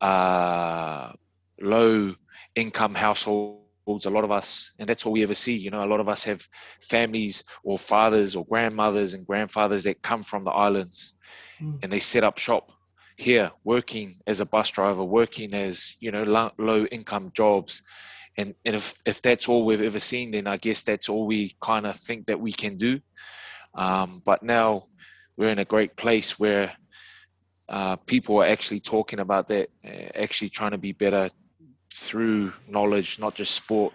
uh, 0.00 1.12
low 1.60 2.14
income 2.54 2.94
households 2.94 3.58
a 4.06 4.10
lot 4.10 4.22
of 4.22 4.30
us 4.30 4.70
and 4.78 4.88
that's 4.88 5.04
all 5.04 5.12
we 5.12 5.22
ever 5.22 5.34
see 5.34 5.56
you 5.56 5.68
know 5.68 5.84
a 5.84 5.86
lot 5.86 5.98
of 5.98 6.08
us 6.08 6.22
have 6.22 6.40
families 6.80 7.42
or 7.64 7.76
fathers 7.76 8.36
or 8.36 8.44
grandmothers 8.46 9.14
and 9.14 9.26
grandfathers 9.26 9.82
that 9.82 10.00
come 10.02 10.22
from 10.22 10.44
the 10.44 10.50
islands 10.50 11.14
mm. 11.60 11.76
and 11.82 11.90
they 11.90 11.98
set 11.98 12.22
up 12.22 12.38
shop 12.38 12.70
here 13.20 13.50
working 13.64 14.16
as 14.26 14.40
a 14.40 14.46
bus 14.46 14.70
driver, 14.70 15.04
working 15.04 15.54
as 15.54 15.94
you 16.00 16.10
know 16.10 16.24
low, 16.24 16.50
low 16.58 16.84
income 16.86 17.30
jobs, 17.34 17.82
and 18.36 18.54
and 18.64 18.74
if 18.74 18.94
if 19.06 19.22
that's 19.22 19.48
all 19.48 19.64
we've 19.64 19.82
ever 19.82 20.00
seen, 20.00 20.30
then 20.30 20.46
I 20.46 20.56
guess 20.56 20.82
that's 20.82 21.08
all 21.08 21.26
we 21.26 21.54
kind 21.62 21.86
of 21.86 21.96
think 21.96 22.26
that 22.26 22.40
we 22.40 22.52
can 22.52 22.76
do. 22.76 23.00
Um, 23.74 24.22
but 24.24 24.42
now 24.42 24.86
we're 25.36 25.50
in 25.50 25.58
a 25.58 25.64
great 25.64 25.96
place 25.96 26.38
where 26.38 26.72
uh, 27.70 27.94
people 27.96 28.42
are 28.42 28.46
actually 28.46 28.80
talking 28.80 29.20
about 29.20 29.46
that, 29.48 29.70
uh, 29.86 30.08
actually 30.16 30.48
trying 30.48 30.72
to 30.72 30.78
be 30.78 30.92
better 30.92 31.28
through 31.94 32.52
knowledge, 32.68 33.18
not 33.18 33.34
just 33.34 33.54
sport. 33.54 33.94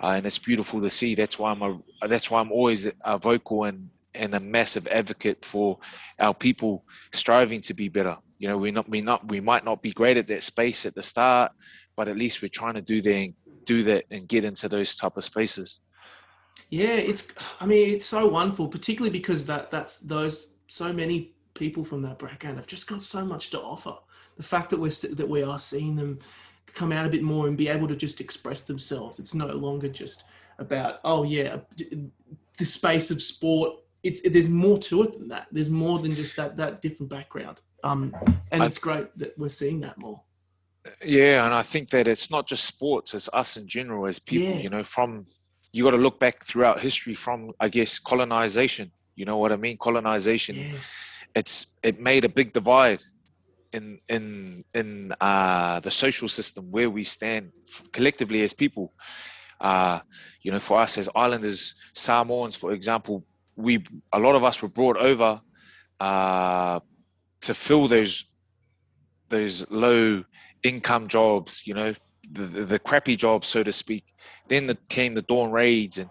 Uh, 0.00 0.08
and 0.08 0.26
it's 0.26 0.38
beautiful 0.38 0.80
to 0.80 0.90
see. 0.90 1.14
That's 1.14 1.38
why 1.38 1.50
I'm 1.50 1.62
a, 1.62 1.78
that's 2.06 2.30
why 2.30 2.40
I'm 2.40 2.52
always 2.52 2.88
a 3.04 3.18
vocal 3.18 3.64
and 3.64 3.90
and 4.14 4.34
a 4.34 4.40
massive 4.40 4.86
advocate 4.88 5.44
for 5.44 5.78
our 6.20 6.32
people 6.32 6.84
striving 7.12 7.60
to 7.62 7.74
be 7.74 7.88
better. 7.88 8.16
You 8.38 8.48
know, 8.48 8.58
we 8.58 8.70
not 8.70 8.88
we 8.88 9.00
not 9.00 9.26
we 9.28 9.40
might 9.40 9.64
not 9.64 9.82
be 9.82 9.90
great 9.90 10.16
at 10.16 10.26
that 10.28 10.42
space 10.42 10.86
at 10.86 10.94
the 10.94 11.02
start, 11.02 11.52
but 11.96 12.08
at 12.08 12.16
least 12.16 12.42
we're 12.42 12.48
trying 12.48 12.74
to 12.74 12.82
do 12.82 13.00
that 13.02 13.32
do 13.64 13.82
that 13.82 14.04
and 14.10 14.28
get 14.28 14.44
into 14.44 14.68
those 14.68 14.94
type 14.94 15.16
of 15.16 15.24
spaces. 15.24 15.80
Yeah, 16.70 16.94
it's 16.94 17.32
I 17.60 17.66
mean 17.66 17.94
it's 17.94 18.06
so 18.06 18.28
wonderful, 18.28 18.68
particularly 18.68 19.18
because 19.18 19.46
that 19.46 19.70
that's 19.70 19.98
those 19.98 20.54
so 20.68 20.92
many 20.92 21.35
people 21.56 21.84
from 21.84 22.02
that 22.02 22.18
background 22.18 22.58
have 22.58 22.66
just 22.66 22.86
got 22.86 23.00
so 23.00 23.24
much 23.24 23.50
to 23.50 23.60
offer. 23.60 23.94
The 24.36 24.42
fact 24.42 24.70
that 24.70 24.78
we're 24.78 24.90
that 25.14 25.28
we 25.28 25.42
are 25.42 25.58
seeing 25.58 25.96
them 25.96 26.20
come 26.74 26.92
out 26.92 27.06
a 27.06 27.08
bit 27.08 27.22
more 27.22 27.48
and 27.48 27.56
be 27.56 27.68
able 27.68 27.88
to 27.88 27.96
just 27.96 28.20
express 28.20 28.62
themselves. 28.62 29.18
It's 29.18 29.34
no 29.34 29.46
longer 29.46 29.88
just 29.88 30.24
about 30.58 31.00
oh 31.04 31.24
yeah, 31.24 31.58
the 32.58 32.64
space 32.64 33.10
of 33.10 33.22
sport. 33.22 33.80
It's 34.02 34.22
there's 34.22 34.48
more 34.48 34.78
to 34.78 35.02
it 35.02 35.18
than 35.18 35.28
that. 35.28 35.48
There's 35.50 35.70
more 35.70 35.98
than 35.98 36.14
just 36.14 36.36
that 36.36 36.56
that 36.58 36.82
different 36.82 37.10
background. 37.10 37.60
Um, 37.82 38.14
and 38.52 38.62
it's 38.62 38.78
great 38.78 39.16
that 39.18 39.38
we're 39.38 39.48
seeing 39.48 39.80
that 39.80 39.98
more. 39.98 40.20
Yeah, 41.04 41.44
and 41.44 41.54
I 41.54 41.62
think 41.62 41.90
that 41.90 42.06
it's 42.06 42.30
not 42.30 42.46
just 42.46 42.64
sports; 42.64 43.14
it's 43.14 43.28
us 43.32 43.56
in 43.56 43.66
general 43.66 44.06
as 44.06 44.18
people. 44.18 44.48
Yeah. 44.48 44.60
You 44.60 44.70
know, 44.70 44.84
from 44.84 45.24
you 45.72 45.84
got 45.84 45.90
to 45.90 45.96
look 45.96 46.20
back 46.20 46.44
throughout 46.44 46.80
history 46.80 47.14
from 47.14 47.52
I 47.60 47.68
guess 47.68 47.98
colonization. 47.98 48.90
You 49.14 49.24
know 49.24 49.38
what 49.38 49.52
I 49.52 49.56
mean? 49.56 49.78
Colonization. 49.78 50.56
Yeah. 50.56 50.72
It's 51.36 51.66
it 51.82 52.00
made 52.00 52.24
a 52.24 52.30
big 52.30 52.52
divide 52.52 53.02
in 53.72 53.98
in 54.08 54.64
in 54.74 55.12
uh, 55.20 55.80
the 55.80 55.90
social 55.90 56.28
system 56.28 56.70
where 56.70 56.90
we 56.90 57.04
stand 57.04 57.52
collectively 57.92 58.42
as 58.42 58.54
people. 58.54 58.92
Uh, 59.60 60.00
you 60.42 60.50
know, 60.52 60.58
for 60.58 60.80
us 60.80 60.98
as 60.98 61.08
islanders, 61.14 61.74
Samoans, 61.94 62.56
for 62.56 62.72
example, 62.72 63.24
we 63.56 63.84
a 64.12 64.18
lot 64.18 64.34
of 64.34 64.44
us 64.44 64.62
were 64.62 64.68
brought 64.68 64.96
over 64.96 65.40
uh, 66.00 66.80
to 67.42 67.54
fill 67.54 67.86
those 67.88 68.24
those 69.28 69.70
low 69.70 70.24
income 70.62 71.08
jobs. 71.08 71.62
You 71.66 71.74
know, 71.74 71.94
the, 72.32 72.64
the 72.64 72.78
crappy 72.78 73.16
jobs, 73.16 73.48
so 73.48 73.62
to 73.62 73.72
speak. 73.72 74.04
Then 74.48 74.66
the, 74.66 74.76
came 74.88 75.14
the 75.14 75.22
dawn 75.22 75.50
raids, 75.50 75.98
and 75.98 76.10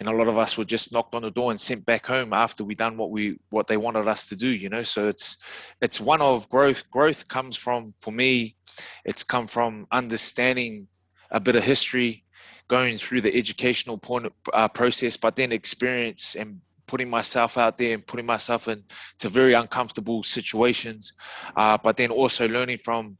and 0.00 0.08
a 0.08 0.12
lot 0.12 0.28
of 0.28 0.38
us 0.38 0.58
were 0.58 0.64
just 0.64 0.92
knocked 0.92 1.14
on 1.14 1.22
the 1.22 1.30
door 1.30 1.50
and 1.50 1.60
sent 1.60 1.86
back 1.86 2.06
home 2.06 2.32
after 2.32 2.64
we 2.64 2.74
done 2.74 2.96
what 2.96 3.10
we 3.10 3.38
what 3.50 3.66
they 3.66 3.76
wanted 3.76 4.08
us 4.08 4.26
to 4.26 4.36
do. 4.36 4.48
You 4.48 4.68
know, 4.68 4.82
so 4.82 5.08
it's 5.08 5.38
it's 5.80 6.00
one 6.00 6.20
of 6.20 6.48
growth. 6.48 6.88
Growth 6.90 7.28
comes 7.28 7.56
from 7.56 7.94
for 7.98 8.12
me, 8.12 8.56
it's 9.04 9.22
come 9.22 9.46
from 9.46 9.86
understanding 9.92 10.88
a 11.30 11.40
bit 11.40 11.56
of 11.56 11.64
history, 11.64 12.24
going 12.68 12.96
through 12.96 13.20
the 13.20 13.36
educational 13.36 13.98
point, 13.98 14.32
uh, 14.52 14.68
process, 14.68 15.16
but 15.16 15.36
then 15.36 15.52
experience 15.52 16.34
and 16.36 16.60
putting 16.86 17.08
myself 17.08 17.56
out 17.56 17.78
there 17.78 17.94
and 17.94 18.06
putting 18.06 18.26
myself 18.26 18.68
into 18.68 19.28
very 19.28 19.54
uncomfortable 19.54 20.22
situations, 20.22 21.12
uh, 21.56 21.78
but 21.82 21.96
then 21.96 22.10
also 22.10 22.46
learning 22.48 22.78
from 22.78 23.16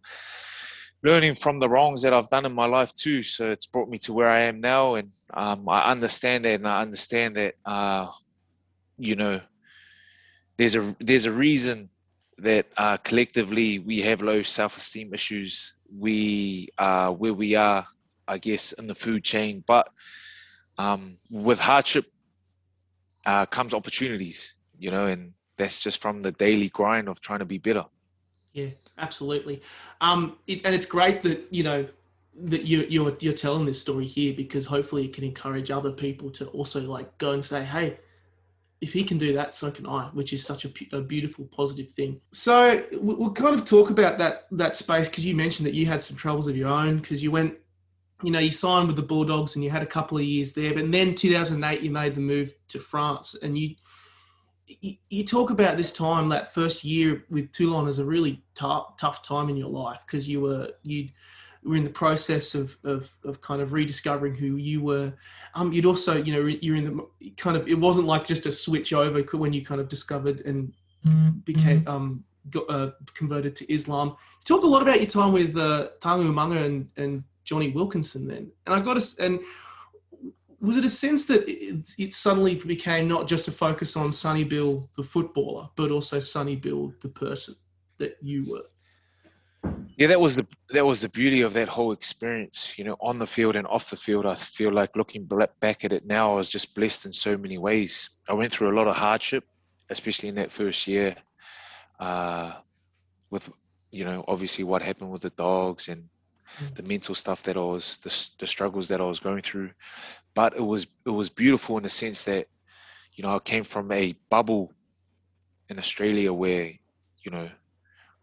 learning 1.05 1.35
from 1.35 1.61
the 1.61 1.69
wrongs 1.69 2.01
that 2.03 2.15
I've 2.15 2.31
done 2.31 2.47
in 2.47 2.53
my 2.55 2.65
life 2.65 2.93
too. 2.95 3.23
So 3.23 3.51
it's 3.51 3.67
brought 3.67 3.91
me 3.91 3.99
to 3.99 4.13
where 4.13 4.29
I 4.29 4.43
am 4.45 4.59
now, 4.59 4.95
and 4.95 5.11
um, 5.35 5.69
I 5.69 5.91
understand 5.91 6.47
that, 6.47 6.55
and 6.55 6.67
I 6.67 6.81
understand 6.81 7.37
that 7.37 7.55
uh, 7.65 8.09
you 8.99 9.15
know 9.15 9.41
there's 10.57 10.75
a 10.75 10.97
there's 10.99 11.27
a 11.27 11.33
reason 11.33 11.91
that 12.39 12.67
uh, 12.77 12.97
collectively 12.97 13.79
we 13.79 14.01
have 14.01 14.23
low 14.23 14.43
self-esteem 14.43 15.15
issues. 15.15 15.77
We 15.97 16.69
are 16.79 17.13
where 17.13 17.35
we 17.35 17.55
are, 17.55 17.87
I 18.27 18.39
guess, 18.39 18.73
in 18.73 18.89
the 18.89 18.95
food 18.95 19.23
chain, 19.23 19.63
but 19.67 19.89
um, 20.79 21.19
with 21.31 21.61
hardship 21.61 22.07
uh, 23.27 23.47
comes 23.47 23.75
opportunities, 23.75 24.55
you 24.77 24.91
know, 24.91 25.07
and 25.07 25.33
that's 25.57 25.79
just 25.81 26.03
from 26.03 26.23
the 26.23 26.33
daily 26.33 26.69
grind 26.71 27.09
of 27.09 27.21
trying 27.21 27.39
to 27.39 27.45
be 27.45 27.59
better. 27.59 27.85
Yeah, 28.55 28.69
absolutely. 28.99 29.61
Um, 30.01 30.39
it, 30.47 30.63
and 30.65 30.75
it's 30.75 30.87
great 30.87 31.23
that 31.25 31.47
you 31.51 31.65
know 31.65 31.87
that 32.37 32.63
you, 32.63 32.87
you're 32.89 33.15
you're 33.21 33.33
telling 33.33 33.67
this 33.67 33.81
story 33.81 34.07
here 34.07 34.33
because 34.33 34.65
hopefully 34.65 35.05
it 35.05 35.13
can 35.13 35.25
encourage 35.25 35.71
other 35.71 35.91
people 35.91 36.31
to 36.31 36.47
also 36.47 36.81
like 36.81 37.19
go 37.19 37.33
and 37.33 37.45
say, 37.45 37.65
hey, 37.65 37.99
if 38.81 38.93
he 38.93 39.03
can 39.03 39.19
do 39.19 39.33
that, 39.33 39.55
so 39.55 39.73
can 39.73 39.87
I, 39.87 40.05
which 40.13 40.33
is 40.33 40.47
such 40.47 40.65
a, 40.65 40.71
a 40.93 41.01
beautiful, 41.01 41.47
positive 41.47 41.91
thing. 41.91 42.21
So 42.33 42.85
we'll 42.93 43.33
kind 43.33 43.55
of 43.55 43.65
talk 43.65 43.91
about 43.91 44.19
that 44.19 44.47
that 44.53 44.77
space 44.77 45.09
because 45.09 45.27
you 45.27 45.35
mentioned 45.35 45.67
that 45.67 45.75
you 45.75 45.87
had 45.87 46.01
some 46.01 46.17
troubles 46.17 46.47
of 46.47 46.57
your 46.57 46.69
own 46.69 46.99
because 46.99 47.25
you 47.25 47.33
went, 47.33 47.55
you 48.23 48.31
know, 48.31 48.39
you 48.39 48.53
signed 48.53 48.87
with 48.87 48.97
the 48.97 49.03
Bulldogs 49.03 49.57
and 49.57 49.65
you 49.65 49.71
had 49.71 49.83
a 49.83 49.87
couple 49.87 50.17
of 50.17 50.23
years 50.25 50.53
there, 50.53 50.73
but 50.73 50.93
then 50.93 51.17
2008 51.17 51.81
you 51.81 51.91
made 51.91 52.15
the 52.15 52.21
move 52.21 52.55
to 52.69 52.79
France 52.79 53.35
and 53.43 53.59
you 53.59 53.75
you, 54.67 55.25
talk 55.25 55.51
about 55.51 55.77
this 55.77 55.93
time, 55.93 56.29
that 56.31 56.55
first 56.55 56.85
year 56.85 57.25
with 57.31 57.53
Toulon, 57.53 57.89
as 57.89 57.99
a 57.99 58.05
really 58.05 58.43
tough, 58.55 58.97
tough 58.97 59.23
time 59.23 59.49
in 59.49 59.57
your 59.57 59.69
life 59.69 60.01
because 60.07 60.29
you 60.29 60.41
were 60.41 60.71
you 60.83 61.09
were 61.63 61.77
in 61.77 61.85
the 61.85 61.91
process 61.91 62.55
of, 62.55 62.77
of, 62.85 63.15
of 63.25 63.41
kind 63.41 63.63
of 63.63 63.73
rediscovering 63.73 64.35
who 64.35 64.57
you 64.57 64.83
were. 64.83 65.13
Um, 65.55 65.73
you'd 65.73 65.87
also, 65.87 66.23
you 66.23 66.33
know, 66.33 66.47
you're 66.47 66.77
in 66.77 66.97
the 67.21 67.31
kind 67.37 67.57
of. 67.57 67.69
It 67.69 67.79
wasn't 67.79 68.07
like 68.07 68.27
just 68.27 68.47
a 68.47 68.53
switch 68.53 68.93
over 68.93 69.21
when 69.23 69.53
you 69.53 69.65
kind 69.65 69.81
of 69.81 69.89
discovered 69.89 70.41
and 70.41 70.73
became 71.45 71.81
mm-hmm. 71.81 71.89
um, 71.89 72.25
got, 72.51 72.65
uh, 72.69 72.91
converted 73.15 73.57
to 73.57 73.73
Islam. 73.73 74.09
You 74.09 74.45
talk 74.45 74.65
a 74.65 74.67
lot 74.67 74.83
about 74.83 75.01
your 75.01 75.09
time 75.09 75.33
with 75.33 75.57
uh, 75.57 75.89
Tana 76.01 76.25
Umaga 76.25 76.65
and, 76.65 76.89
and 76.97 77.25
Jonny 77.45 77.71
Wilkinson 77.71 78.27
then, 78.27 78.51
and 78.67 78.75
I 78.75 78.81
got 78.81 79.01
to 79.01 79.25
and 79.25 79.41
was 80.65 80.77
it 80.79 80.85
a 80.85 80.91
sense 80.91 81.27
that 81.27 81.47
it, 81.49 81.91
it, 81.99 82.15
suddenly 82.15 82.55
became 82.55 83.07
not 83.07 83.29
just 83.29 83.49
a 83.49 83.53
focus 83.53 83.97
on 83.97 84.11
Sonny 84.11 84.45
Bill 84.45 84.89
the 84.97 85.03
footballer, 85.03 85.69
but 85.77 85.91
also 85.91 86.21
Sonny 86.21 86.57
Bill 86.57 86.95
the 87.01 87.09
person 87.09 87.55
that 87.99 88.17
you 88.23 88.45
were? 88.51 89.73
Yeah, 89.97 90.09
that 90.09 90.21
was 90.21 90.37
the 90.37 90.47
that 90.71 90.85
was 90.85 91.03
the 91.03 91.09
beauty 91.09 91.43
of 91.43 91.53
that 91.53 91.69
whole 91.69 91.93
experience. 91.93 92.79
You 92.79 92.85
know, 92.85 92.97
on 93.01 93.19
the 93.19 93.27
field 93.27 93.57
and 93.57 93.67
off 93.67 93.91
the 93.91 93.97
field, 93.97 94.27
I 94.27 94.35
feel 94.35 94.73
like 94.73 94.97
looking 94.97 95.29
back 95.61 95.85
at 95.85 95.93
it 95.93 96.07
now, 96.07 96.33
I 96.33 96.35
was 96.37 96.51
just 96.51 96.75
blessed 96.75 97.07
in 97.07 97.13
so 97.13 97.37
many 97.37 97.59
ways. 97.59 98.09
I 98.29 98.33
went 98.33 98.51
through 98.51 98.73
a 98.73 98.77
lot 98.77 98.89
of 98.89 98.97
hardship, 98.97 99.45
especially 99.91 100.31
in 100.31 100.35
that 100.37 100.53
first 100.53 100.89
year, 100.89 101.15
uh, 102.01 102.55
with 103.31 103.51
you 103.93 104.05
know 104.05 104.25
obviously 104.27 104.65
what 104.65 104.83
happened 104.83 105.11
with 105.11 105.23
the 105.23 105.31
dogs 105.31 105.89
and 105.89 106.09
the 106.75 106.83
mental 106.83 107.15
stuff 107.15 107.43
that 107.45 107.57
I 107.57 107.61
was 107.61 107.99
the, 107.99 108.29
the 108.41 108.47
struggles 108.47 108.89
that 108.89 109.01
I 109.01 109.05
was 109.05 109.21
going 109.21 109.43
through. 109.43 109.71
But 110.35 110.57
it 110.57 110.65
was 110.65 110.87
it 111.07 111.11
was 111.11 111.29
beautiful 111.29 111.77
in 111.77 111.83
the 111.83 111.91
sense 111.91 112.25
that 112.25 112.47
you 113.15 113.23
know 113.23 113.35
I 113.35 113.39
came 113.39 113.65
from 113.65 113.91
a 113.93 114.15
bubble 114.31 114.73
in 115.69 115.79
Australia 115.79 116.33
where 116.33 116.73
you 117.23 117.31
know 117.31 117.49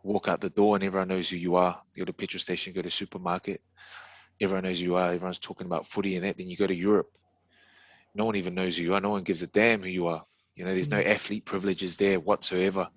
walk 0.03 0.27
out 0.27 0.41
the 0.41 0.49
door 0.49 0.75
and 0.75 0.83
everyone 0.83 1.07
knows 1.07 1.29
who 1.29 1.37
you 1.37 1.55
are. 1.55 1.81
You 1.93 2.01
go 2.01 2.05
to 2.05 2.13
petrol 2.13 2.39
station 2.39 2.73
go 2.73 2.81
to 2.81 2.89
supermarket 2.89 3.61
everyone 4.41 4.63
knows 4.63 4.79
who 4.79 4.87
you 4.87 4.95
are. 4.95 5.11
Everyone's 5.11 5.39
talking 5.39 5.67
about 5.67 5.85
footy 5.85 6.15
and 6.15 6.25
that. 6.25 6.37
Then 6.37 6.49
you 6.49 6.57
go 6.57 6.67
to 6.67 6.75
Europe. 6.75 7.09
No 8.15 8.25
one 8.25 8.35
even 8.35 8.55
knows 8.55 8.77
who 8.77 8.83
you 8.83 8.95
are. 8.95 9.01
No 9.01 9.11
one 9.11 9.23
gives 9.23 9.43
a 9.43 9.47
damn 9.47 9.81
who 9.81 9.87
you 9.87 10.07
are. 10.07 10.25
You 10.55 10.65
know 10.65 10.73
there's 10.73 10.89
no 10.89 11.01
mm. 11.01 11.07
athlete 11.07 11.45
privileges 11.45 11.95
there 11.95 12.19
whatsoever. 12.19 12.89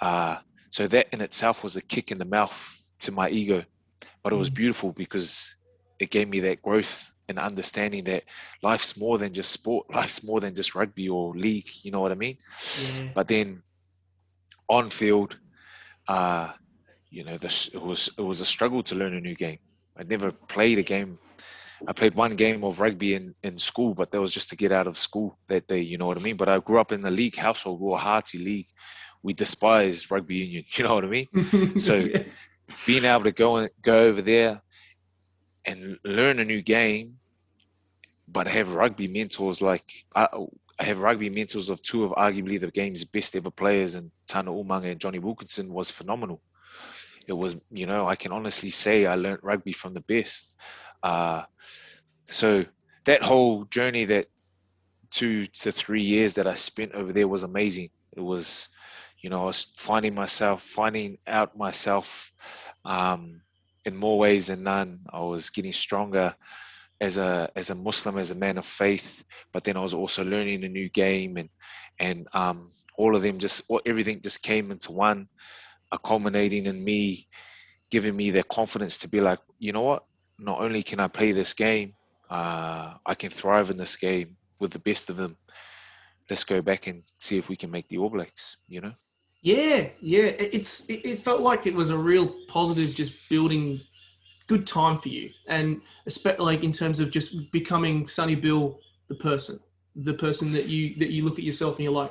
Uh, 0.00 0.38
so 0.70 0.86
that 0.88 1.08
in 1.12 1.20
itself 1.20 1.62
was 1.62 1.76
a 1.76 1.82
kick 1.82 2.10
in 2.10 2.18
the 2.18 2.24
mouth 2.24 2.92
to 3.00 3.12
my 3.12 3.28
ego 3.28 3.62
but 4.22 4.32
it 4.32 4.36
was 4.36 4.50
mm. 4.50 4.54
beautiful 4.54 4.92
because 4.92 5.56
it 5.98 6.10
gave 6.10 6.28
me 6.28 6.40
that 6.40 6.62
growth 6.62 7.12
and 7.28 7.38
understanding 7.38 8.04
that 8.04 8.24
life's 8.62 8.98
more 8.98 9.18
than 9.18 9.32
just 9.32 9.50
sport 9.50 9.86
life's 9.94 10.22
more 10.24 10.40
than 10.40 10.54
just 10.54 10.74
rugby 10.74 11.08
or 11.08 11.34
league 11.34 11.68
you 11.82 11.90
know 11.90 12.00
what 12.00 12.12
i 12.12 12.14
mean? 12.14 12.36
Yeah. 12.96 13.08
but 13.14 13.28
then 13.28 13.62
on 14.68 14.90
field 14.90 15.38
uh 16.08 16.52
you 17.10 17.24
know 17.24 17.36
this 17.38 17.68
it 17.68 17.82
was 17.82 18.10
it 18.18 18.22
was 18.22 18.40
a 18.40 18.44
struggle 18.44 18.82
to 18.82 18.94
learn 18.94 19.14
a 19.14 19.20
new 19.20 19.34
game. 19.34 19.58
I 19.98 20.02
never 20.02 20.30
played 20.30 20.78
a 20.78 20.82
game. 20.82 21.18
I 21.88 21.92
played 21.92 22.14
one 22.14 22.36
game 22.36 22.64
of 22.64 22.80
rugby 22.80 23.14
in 23.14 23.34
in 23.42 23.56
school 23.56 23.94
but 23.94 24.10
that 24.10 24.20
was 24.20 24.32
just 24.32 24.50
to 24.50 24.56
get 24.56 24.72
out 24.72 24.86
of 24.86 24.98
school 24.98 25.38
that 25.48 25.66
day 25.66 25.80
you 25.80 25.98
know 25.98 26.06
what 26.06 26.18
i 26.18 26.20
mean? 26.20 26.36
But 26.36 26.48
i 26.48 26.58
grew 26.58 26.80
up 26.80 26.92
in 26.92 27.02
the 27.02 27.10
league 27.10 27.36
household 27.36 27.80
we 27.80 27.90
were 27.90 27.98
hearty 27.98 28.38
league. 28.38 28.68
We 29.22 29.32
despised 29.32 30.10
rugby 30.10 30.36
union 30.36 30.64
you 30.76 30.84
know 30.84 30.94
what 30.94 31.04
i 31.04 31.08
mean? 31.08 31.28
So 31.78 31.94
yeah 31.94 32.24
being 32.86 33.04
able 33.04 33.24
to 33.24 33.32
go 33.32 33.56
and 33.56 33.70
go 33.82 34.04
over 34.04 34.22
there 34.22 34.62
and 35.64 35.98
learn 36.04 36.38
a 36.38 36.44
new 36.44 36.62
game, 36.62 37.18
but 38.28 38.46
have 38.46 38.74
rugby 38.74 39.08
mentors 39.08 39.60
like 39.60 39.90
I, 40.14 40.28
I 40.78 40.84
have 40.84 41.00
rugby 41.00 41.30
mentors 41.30 41.68
of 41.68 41.80
two 41.82 42.04
of 42.04 42.12
arguably 42.12 42.60
the 42.60 42.70
game's 42.70 43.04
best 43.04 43.34
ever 43.34 43.50
players, 43.50 43.94
and 43.94 44.10
Tana 44.26 44.50
Umaga 44.50 44.90
and 44.90 45.00
Jonny 45.00 45.18
Wilkinson 45.18 45.72
was 45.72 45.90
phenomenal. 45.90 46.40
It 47.26 47.32
was, 47.32 47.56
you 47.70 47.86
know, 47.86 48.06
I 48.06 48.14
can 48.14 48.30
honestly 48.30 48.70
say 48.70 49.06
I 49.06 49.14
learned 49.16 49.40
rugby 49.42 49.72
from 49.72 49.94
the 49.94 50.02
best. 50.02 50.54
Uh, 51.02 51.42
so 52.26 52.64
that 53.04 53.22
whole 53.22 53.64
journey 53.64 54.04
that 54.04 54.26
two 55.10 55.46
to 55.46 55.72
three 55.72 56.02
years 56.02 56.34
that 56.34 56.46
I 56.46 56.54
spent 56.54 56.92
over 56.92 57.12
there 57.12 57.28
was 57.28 57.44
amazing. 57.44 57.88
It 58.16 58.20
was, 58.20 58.68
you 59.26 59.30
know, 59.30 59.42
I 59.42 59.46
was 59.46 59.66
finding 59.74 60.14
myself, 60.14 60.62
finding 60.62 61.18
out 61.26 61.58
myself 61.58 62.30
um, 62.84 63.40
in 63.84 63.96
more 63.96 64.20
ways 64.20 64.46
than 64.46 64.62
none. 64.62 65.00
I 65.12 65.18
was 65.18 65.50
getting 65.50 65.72
stronger 65.72 66.32
as 67.00 67.18
a 67.18 67.50
as 67.56 67.70
a 67.70 67.74
Muslim, 67.74 68.18
as 68.18 68.30
a 68.30 68.36
man 68.36 68.56
of 68.56 68.64
faith. 68.64 69.24
But 69.52 69.64
then 69.64 69.76
I 69.76 69.80
was 69.80 69.94
also 69.94 70.24
learning 70.24 70.62
a 70.62 70.68
new 70.68 70.88
game, 70.90 71.38
and 71.38 71.48
and 71.98 72.28
um, 72.34 72.70
all 72.96 73.16
of 73.16 73.22
them 73.22 73.40
just 73.40 73.62
everything 73.84 74.20
just 74.22 74.44
came 74.44 74.70
into 74.70 74.92
one, 74.92 75.26
culminating 76.04 76.66
in 76.66 76.84
me 76.84 77.26
giving 77.90 78.14
me 78.14 78.30
the 78.30 78.44
confidence 78.44 78.96
to 78.98 79.08
be 79.08 79.20
like, 79.20 79.40
you 79.58 79.72
know 79.72 79.82
what? 79.82 80.04
Not 80.38 80.60
only 80.60 80.84
can 80.84 81.00
I 81.00 81.08
play 81.08 81.32
this 81.32 81.52
game, 81.52 81.94
uh, 82.30 82.94
I 83.04 83.14
can 83.16 83.30
thrive 83.30 83.70
in 83.70 83.76
this 83.76 83.96
game 83.96 84.36
with 84.60 84.70
the 84.70 84.78
best 84.78 85.10
of 85.10 85.16
them. 85.16 85.36
Let's 86.30 86.44
go 86.44 86.62
back 86.62 86.86
and 86.86 87.02
see 87.18 87.38
if 87.38 87.48
we 87.48 87.56
can 87.56 87.72
make 87.72 87.88
the 87.88 87.98
All 87.98 88.10
Blacks. 88.10 88.58
You 88.68 88.82
know. 88.82 88.92
Yeah, 89.46 89.90
yeah. 90.00 90.24
It's 90.58 90.86
it 90.88 91.20
felt 91.20 91.40
like 91.40 91.68
it 91.68 91.74
was 91.74 91.90
a 91.90 91.96
real 91.96 92.34
positive, 92.48 92.92
just 92.92 93.30
building 93.30 93.80
good 94.48 94.66
time 94.66 94.98
for 94.98 95.08
you, 95.08 95.30
and 95.46 95.80
especially 96.06 96.44
like 96.44 96.64
in 96.64 96.72
terms 96.72 96.98
of 96.98 97.12
just 97.12 97.52
becoming 97.52 98.08
Sonny 98.08 98.34
Bill, 98.34 98.80
the 99.06 99.14
person, 99.14 99.60
the 99.94 100.14
person 100.14 100.50
that 100.50 100.66
you 100.66 100.96
that 100.96 101.10
you 101.10 101.24
look 101.24 101.38
at 101.38 101.44
yourself 101.44 101.76
and 101.76 101.84
you're 101.84 101.92
like, 101.92 102.10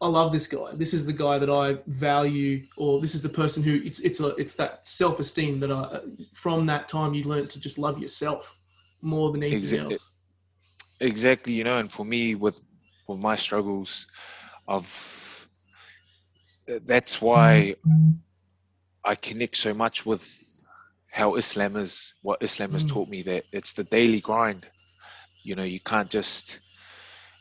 I 0.00 0.08
love 0.08 0.32
this 0.32 0.46
guy. 0.46 0.70
This 0.72 0.94
is 0.94 1.04
the 1.04 1.12
guy 1.12 1.38
that 1.38 1.50
I 1.50 1.80
value, 1.86 2.64
or 2.78 2.98
this 3.02 3.14
is 3.14 3.20
the 3.20 3.28
person 3.28 3.62
who 3.62 3.82
it's 3.84 4.00
it's 4.00 4.20
a 4.20 4.28
it's 4.36 4.54
that 4.54 4.86
self 4.86 5.20
esteem 5.20 5.58
that 5.58 5.70
I 5.70 6.00
from 6.32 6.64
that 6.64 6.88
time 6.88 7.12
you 7.12 7.24
learn 7.24 7.46
to 7.48 7.60
just 7.60 7.76
love 7.76 7.98
yourself 7.98 8.56
more 9.02 9.32
than 9.32 9.42
anything 9.42 9.58
exactly. 9.58 9.92
else. 9.96 10.10
Exactly, 11.00 11.52
you 11.52 11.64
know, 11.64 11.76
and 11.76 11.92
for 11.92 12.06
me 12.06 12.36
with 12.36 12.62
with 13.06 13.18
my 13.18 13.34
struggles, 13.34 14.06
of 14.66 14.86
that's 16.84 17.20
why 17.20 17.74
I 19.04 19.14
connect 19.14 19.56
so 19.56 19.72
much 19.74 20.04
with 20.04 20.24
how 21.10 21.36
Islam 21.36 21.76
is. 21.76 22.14
What 22.22 22.42
Islam 22.42 22.72
has 22.72 22.84
mm. 22.84 22.90
taught 22.90 23.08
me 23.08 23.22
that 23.22 23.44
it's 23.52 23.72
the 23.72 23.84
daily 23.84 24.20
grind. 24.20 24.66
You 25.42 25.54
know, 25.54 25.62
you 25.62 25.80
can't 25.80 26.10
just 26.10 26.60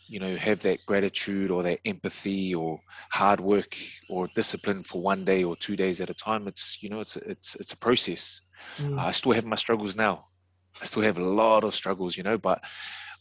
you 0.08 0.20
know 0.20 0.36
have 0.36 0.62
that 0.62 0.80
gratitude 0.86 1.52
or 1.52 1.64
that 1.64 1.80
empathy 1.86 2.56
or 2.56 2.80
hard 3.12 3.40
work 3.40 3.76
or 4.10 4.28
discipline 4.36 4.84
for 4.84 5.02
one 5.02 5.26
day 5.26 5.44
or 5.44 5.56
two 5.56 5.76
days 5.76 6.00
at 6.02 6.10
a 6.10 6.14
time 6.14 6.48
it's 6.48 6.82
you 6.82 6.90
know 6.90 7.00
it's 7.00 7.18
it's 7.18 7.56
it's 7.56 7.74
a 7.74 7.78
process 7.78 8.42
mm. 8.78 8.98
i 9.00 9.12
still 9.12 9.34
have 9.34 9.46
my 9.46 9.56
struggles 9.56 9.96
now 9.96 10.24
i 10.82 10.86
still 10.86 11.04
have 11.04 11.18
a 11.18 11.24
lot 11.24 11.64
of 11.64 11.74
struggles 11.74 12.16
you 12.16 12.24
know 12.24 12.38
but 12.38 12.64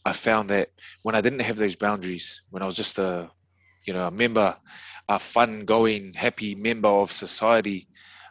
i 0.05 0.13
found 0.13 0.49
that 0.49 0.69
when 1.03 1.15
i 1.15 1.21
didn't 1.21 1.41
have 1.41 1.57
those 1.57 1.75
boundaries 1.75 2.41
when 2.49 2.63
i 2.63 2.65
was 2.65 2.75
just 2.75 2.99
a 2.99 3.29
you 3.87 3.93
know 3.93 4.07
a 4.07 4.11
member 4.11 4.55
a 5.09 5.17
fun 5.17 5.65
going 5.65 6.13
happy 6.13 6.53
member 6.53 6.89
of 6.89 7.11
society 7.11 7.87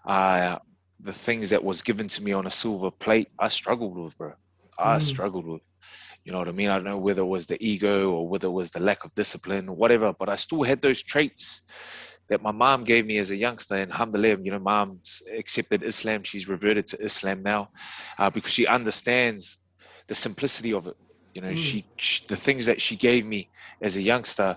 uh 0.06 0.56
the 1.00 1.12
things 1.12 1.50
that 1.50 1.62
was 1.62 1.82
given 1.82 2.06
to 2.06 2.22
me 2.22 2.32
on 2.32 2.46
a 2.46 2.50
silver 2.50 2.90
plate 2.90 3.28
i 3.40 3.48
struggled 3.48 3.96
with 3.96 4.16
bro 4.16 4.32
i 4.78 4.96
mm. 4.96 5.02
struggled 5.02 5.46
with 5.46 5.62
you 6.26 6.32
know 6.32 6.38
what 6.38 6.48
I 6.48 6.52
mean? 6.52 6.70
I 6.70 6.74
don't 6.74 6.84
know 6.84 6.98
whether 6.98 7.22
it 7.22 7.26
was 7.26 7.46
the 7.46 7.56
ego 7.64 8.10
or 8.10 8.28
whether 8.28 8.48
it 8.48 8.50
was 8.50 8.72
the 8.72 8.82
lack 8.82 9.04
of 9.04 9.14
discipline 9.14 9.68
or 9.68 9.76
whatever, 9.76 10.12
but 10.12 10.28
I 10.28 10.34
still 10.34 10.64
had 10.64 10.82
those 10.82 11.00
traits 11.00 11.62
that 12.28 12.42
my 12.42 12.50
mom 12.50 12.82
gave 12.82 13.06
me 13.06 13.18
as 13.18 13.30
a 13.30 13.36
youngster. 13.36 13.76
And 13.76 13.92
alhamdulillah, 13.92 14.42
you 14.42 14.50
know, 14.50 14.58
mom's 14.58 15.22
accepted 15.32 15.84
Islam. 15.84 16.24
She's 16.24 16.48
reverted 16.48 16.88
to 16.88 17.00
Islam 17.00 17.44
now 17.44 17.70
uh, 18.18 18.28
because 18.28 18.52
she 18.52 18.66
understands 18.66 19.60
the 20.08 20.16
simplicity 20.16 20.72
of 20.72 20.88
it. 20.88 20.96
You 21.36 21.42
know, 21.42 21.52
mm. 21.52 21.58
she, 21.58 21.84
she, 21.98 22.24
the 22.28 22.34
things 22.34 22.64
that 22.64 22.80
she 22.80 22.96
gave 22.96 23.26
me 23.26 23.50
as 23.82 23.98
a 23.98 24.00
youngster 24.00 24.56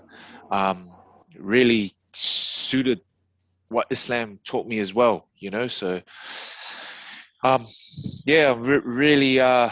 um, 0.50 0.88
really 1.38 1.92
suited 2.14 3.02
what 3.68 3.86
Islam 3.90 4.38
taught 4.44 4.66
me 4.66 4.78
as 4.78 4.94
well. 4.94 5.28
You 5.36 5.50
know, 5.50 5.68
so 5.68 6.00
um, 7.44 7.66
yeah, 8.26 8.54
re- 8.56 8.80
really. 8.82 9.40
Uh, 9.40 9.68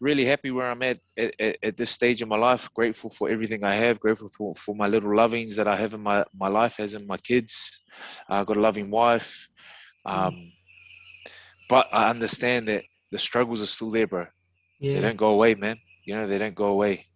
really 0.00 0.24
happy 0.24 0.50
where 0.50 0.70
I'm 0.70 0.82
at, 0.82 0.98
at, 1.18 1.58
at 1.62 1.76
this 1.76 1.90
stage 1.90 2.22
in 2.22 2.28
my 2.30 2.38
life. 2.38 2.72
Grateful 2.72 3.10
for 3.10 3.28
everything 3.28 3.64
I 3.64 3.74
have. 3.74 4.00
Grateful 4.00 4.30
for, 4.34 4.54
for 4.54 4.74
my 4.74 4.86
little 4.86 5.14
lovings 5.14 5.54
that 5.56 5.68
I 5.68 5.76
have 5.76 5.92
in 5.92 6.00
my, 6.00 6.24
my 6.34 6.48
life, 6.48 6.80
as 6.80 6.94
in 6.94 7.06
my 7.06 7.18
kids. 7.18 7.82
I've 8.26 8.46
got 8.46 8.56
a 8.56 8.60
loving 8.62 8.90
wife. 8.90 9.46
Um, 10.06 10.52
but 11.68 11.86
I 11.92 12.08
understand 12.08 12.68
that 12.68 12.84
the 13.12 13.18
struggles 13.18 13.62
are 13.62 13.66
still 13.66 13.90
there, 13.90 14.06
bro. 14.06 14.24
Yeah. 14.78 14.94
They 14.94 15.00
don't 15.02 15.18
go 15.18 15.32
away, 15.32 15.54
man. 15.54 15.76
You 16.04 16.14
know, 16.14 16.26
they 16.26 16.38
don't 16.38 16.54
go 16.54 16.66
away. 16.66 17.06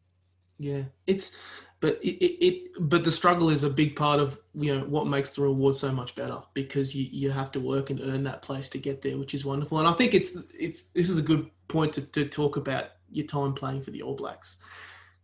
Yeah. 0.58 0.82
It's, 1.06 1.36
but 1.84 1.98
it, 2.02 2.16
it, 2.24 2.46
it, 2.46 2.70
but 2.80 3.04
the 3.04 3.10
struggle 3.10 3.50
is 3.50 3.62
a 3.62 3.68
big 3.68 3.94
part 3.94 4.18
of 4.18 4.38
you 4.54 4.74
know 4.74 4.86
what 4.86 5.06
makes 5.06 5.34
the 5.34 5.42
reward 5.42 5.76
so 5.76 5.92
much 5.92 6.14
better 6.14 6.38
because 6.54 6.94
you 6.94 7.06
you 7.12 7.30
have 7.30 7.52
to 7.52 7.60
work 7.60 7.90
and 7.90 8.00
earn 8.00 8.24
that 8.24 8.40
place 8.40 8.70
to 8.70 8.78
get 8.78 9.02
there 9.02 9.18
which 9.18 9.34
is 9.34 9.44
wonderful 9.44 9.78
and 9.78 9.86
i 9.86 9.92
think 9.92 10.14
it's 10.14 10.34
it's 10.58 10.84
this 10.94 11.10
is 11.10 11.18
a 11.18 11.22
good 11.22 11.50
point 11.68 11.92
to, 11.92 12.00
to 12.00 12.24
talk 12.24 12.56
about 12.56 12.86
your 13.12 13.26
time 13.26 13.52
playing 13.52 13.82
for 13.82 13.90
the 13.90 14.00
all 14.00 14.16
blacks 14.16 14.56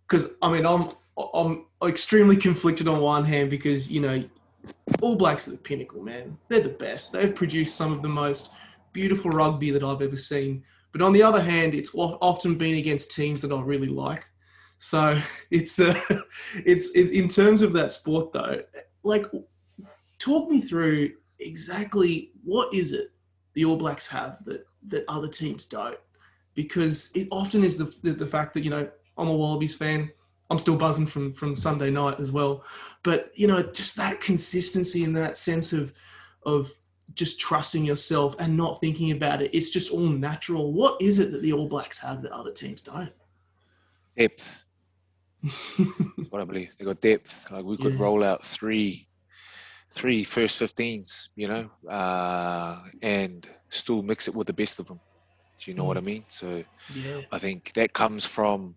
because 0.06 0.32
i 0.42 0.52
mean 0.52 0.66
i'm 0.66 0.90
i'm 1.32 1.64
extremely 1.88 2.36
conflicted 2.36 2.86
on 2.86 3.00
one 3.00 3.24
hand 3.24 3.48
because 3.48 3.90
you 3.90 4.02
know 4.02 4.22
all 5.00 5.16
blacks 5.16 5.48
are 5.48 5.52
the 5.52 5.56
pinnacle 5.56 6.02
man 6.02 6.36
they're 6.48 6.60
the 6.60 6.68
best 6.68 7.10
they've 7.10 7.34
produced 7.34 7.74
some 7.74 7.90
of 7.90 8.02
the 8.02 8.08
most 8.08 8.50
beautiful 8.92 9.30
rugby 9.30 9.70
that 9.70 9.82
i've 9.82 10.02
ever 10.02 10.14
seen 10.14 10.62
but 10.92 11.02
on 11.02 11.12
the 11.12 11.22
other 11.22 11.40
hand 11.40 11.74
it's 11.74 11.94
often 11.94 12.56
been 12.56 12.76
against 12.76 13.10
teams 13.12 13.42
that 13.42 13.52
i 13.52 13.60
really 13.60 13.88
like 13.88 14.26
so 14.80 15.20
it's 15.52 15.78
uh, 15.78 15.98
it's 16.66 16.90
in 16.92 17.28
terms 17.28 17.62
of 17.62 17.72
that 17.74 17.92
sport 17.92 18.32
though. 18.32 18.62
Like, 19.04 19.26
talk 20.18 20.50
me 20.50 20.60
through 20.60 21.12
exactly 21.38 22.32
what 22.44 22.74
is 22.74 22.92
it 22.92 23.12
the 23.54 23.64
All 23.64 23.76
Blacks 23.76 24.08
have 24.08 24.44
that 24.46 24.66
that 24.88 25.04
other 25.06 25.28
teams 25.28 25.66
don't? 25.66 25.98
Because 26.54 27.12
it 27.14 27.28
often 27.30 27.62
is 27.62 27.78
the 27.78 27.94
the, 28.02 28.12
the 28.12 28.26
fact 28.26 28.54
that 28.54 28.64
you 28.64 28.70
know 28.70 28.90
I'm 29.16 29.28
a 29.28 29.36
Wallabies 29.36 29.76
fan. 29.76 30.10
I'm 30.50 30.58
still 30.58 30.76
buzzing 30.76 31.06
from 31.06 31.32
from 31.34 31.56
Sunday 31.56 31.90
night 31.90 32.18
as 32.18 32.32
well, 32.32 32.64
but 33.04 33.30
you 33.34 33.46
know 33.46 33.62
just 33.62 33.96
that 33.96 34.20
consistency 34.20 35.04
and 35.04 35.16
that 35.16 35.36
sense 35.36 35.72
of 35.72 35.92
of 36.44 36.72
just 37.14 37.40
trusting 37.40 37.84
yourself 37.84 38.36
and 38.38 38.56
not 38.56 38.80
thinking 38.80 39.10
about 39.12 39.42
it. 39.42 39.50
It's 39.52 39.70
just 39.70 39.90
all 39.90 40.08
natural. 40.08 40.72
What 40.72 41.00
is 41.00 41.18
it 41.18 41.32
that 41.32 41.42
the 41.42 41.52
All 41.52 41.68
Blacks 41.68 41.98
have 42.00 42.22
that 42.22 42.32
other 42.32 42.52
teams 42.52 42.82
don't? 42.82 43.12
Depth 44.16 44.64
what 46.30 46.40
I 46.40 46.44
believe. 46.44 46.76
They 46.76 46.84
got 46.84 47.00
depth. 47.00 47.50
Like 47.50 47.64
we 47.64 47.76
could 47.76 47.94
yeah. 47.94 48.02
roll 48.02 48.24
out 48.24 48.44
three, 48.44 49.08
three 49.90 50.24
first 50.24 50.60
15s, 50.60 51.30
you 51.36 51.48
know, 51.48 51.70
uh, 51.88 52.80
and 53.02 53.48
still 53.68 54.02
mix 54.02 54.28
it 54.28 54.34
with 54.34 54.46
the 54.46 54.52
best 54.52 54.78
of 54.78 54.86
them. 54.86 55.00
Do 55.58 55.70
you 55.70 55.76
know 55.76 55.84
mm. 55.84 55.88
what 55.88 55.96
I 55.96 56.00
mean? 56.00 56.24
So 56.28 56.64
yeah. 56.94 57.20
I 57.32 57.38
think 57.38 57.72
that 57.74 57.92
comes 57.92 58.26
from, 58.26 58.74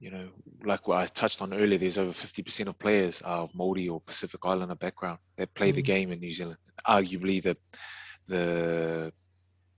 you 0.00 0.10
know, 0.10 0.28
like 0.64 0.86
what 0.86 0.98
I 0.98 1.06
touched 1.06 1.42
on 1.42 1.52
earlier. 1.52 1.78
There's 1.78 1.98
over 1.98 2.12
50% 2.12 2.66
of 2.66 2.78
players 2.78 3.22
are 3.22 3.42
of 3.42 3.54
Maori 3.54 3.88
or 3.88 4.00
Pacific 4.00 4.40
Islander 4.44 4.74
background 4.76 5.18
that 5.36 5.54
play 5.54 5.72
mm. 5.72 5.76
the 5.76 5.82
game 5.82 6.12
in 6.12 6.20
New 6.20 6.30
Zealand. 6.30 6.58
Arguably 6.86 7.42
the 7.42 7.56
the 8.26 9.12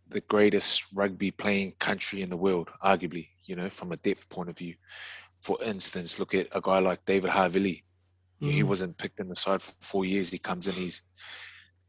the 0.09 0.21
greatest 0.23 0.85
rugby 0.93 1.31
playing 1.31 1.73
country 1.79 2.21
in 2.23 2.31
the 2.31 2.37
world, 2.37 2.69
arguably, 2.85 3.29
you 3.45 3.55
know, 3.55 3.71
from 3.71 3.93
a 3.93 3.97
depth 3.99 4.29
point 4.29 4.51
of 4.51 4.59
view 4.59 4.75
for 5.43 5.63
instance, 5.63 6.19
look 6.19 6.35
at 6.35 6.49
a 6.53 6.61
guy 6.61 6.79
like 6.79 7.05
David 7.05 7.31
Havili. 7.31 7.83
Mm. 8.43 8.53
He 8.53 8.63
wasn't 8.63 8.99
picked 8.99 9.21
in 9.21 9.29
the 9.29 9.37
side 9.37 9.63
for 9.63 9.73
four 9.81 10.05
years. 10.05 10.31
He 10.31 10.39
comes 10.39 10.69
in, 10.69 10.75
he's, 10.75 11.03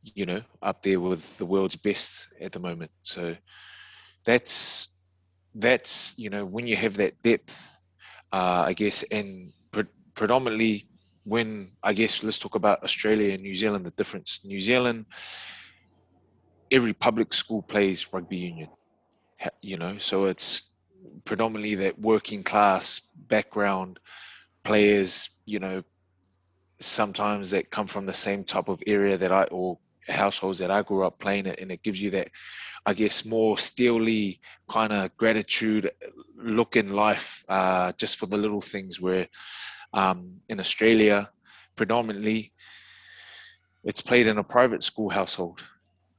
you 0.03 0.25
know, 0.25 0.41
up 0.61 0.81
there 0.81 0.99
with 0.99 1.37
the 1.37 1.45
world's 1.45 1.75
best 1.75 2.29
at 2.39 2.51
the 2.51 2.59
moment. 2.59 2.91
So 3.01 3.35
that's 4.25 4.89
that's 5.55 6.17
you 6.17 6.29
know 6.29 6.45
when 6.45 6.65
you 6.65 6.77
have 6.77 6.95
that 6.95 7.21
depth, 7.21 7.80
uh, 8.31 8.63
I 8.67 8.73
guess, 8.73 9.03
and 9.03 9.51
pre- 9.71 9.83
predominantly 10.13 10.87
when 11.23 11.69
I 11.83 11.93
guess 11.93 12.23
let's 12.23 12.39
talk 12.39 12.55
about 12.55 12.83
Australia 12.83 13.33
and 13.33 13.43
New 13.43 13.55
Zealand. 13.55 13.85
The 13.85 13.91
difference: 13.91 14.41
New 14.43 14.59
Zealand, 14.59 15.05
every 16.71 16.93
public 16.93 17.33
school 17.33 17.61
plays 17.61 18.11
rugby 18.13 18.37
union. 18.37 18.69
You 19.61 19.77
know, 19.77 19.97
so 19.97 20.25
it's 20.25 20.71
predominantly 21.25 21.75
that 21.75 21.99
working 21.99 22.43
class 22.43 23.01
background 23.27 23.99
players, 24.63 25.29
you 25.45 25.59
know, 25.59 25.83
sometimes 26.79 27.51
that 27.51 27.71
come 27.71 27.87
from 27.87 28.05
the 28.05 28.13
same 28.13 28.43
type 28.43 28.67
of 28.67 28.81
area 28.87 29.17
that 29.17 29.31
I 29.31 29.43
or 29.45 29.79
households 30.07 30.59
that 30.59 30.71
I 30.71 30.81
grew 30.81 31.05
up 31.05 31.19
playing 31.19 31.45
it, 31.45 31.59
and 31.59 31.71
it 31.71 31.83
gives 31.83 32.01
you 32.01 32.11
that, 32.11 32.29
I 32.85 32.93
guess, 32.93 33.25
more 33.25 33.57
steely 33.57 34.41
kind 34.69 34.93
of 34.93 35.15
gratitude 35.17 35.91
look 36.35 36.75
in 36.75 36.91
life, 36.91 37.43
uh, 37.49 37.91
just 37.93 38.17
for 38.17 38.25
the 38.25 38.37
little 38.37 38.61
things. 38.61 38.99
Where 38.99 39.27
um, 39.93 40.41
in 40.49 40.59
Australia, 40.59 41.29
predominantly, 41.75 42.53
it's 43.83 44.01
played 44.01 44.27
in 44.27 44.37
a 44.37 44.43
private 44.43 44.83
school 44.83 45.09
household. 45.09 45.63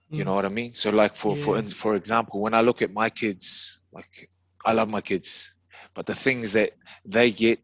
You 0.09 0.23
mm. 0.23 0.27
know 0.27 0.35
what 0.35 0.45
I 0.45 0.51
mean? 0.51 0.75
So, 0.75 0.91
like 0.91 1.17
for 1.17 1.37
yeah. 1.37 1.45
for 1.45 1.63
for 1.63 1.95
example, 1.97 2.41
when 2.41 2.55
I 2.55 2.61
look 2.61 2.83
at 2.83 2.93
my 2.93 3.11
kids, 3.11 3.81
like 3.93 4.31
I 4.65 4.73
love 4.73 4.91
my 4.91 5.01
kids, 5.01 5.55
but 5.95 6.07
the 6.07 6.15
things 6.15 6.53
that 6.53 6.73
they 7.05 7.33
get 7.33 7.59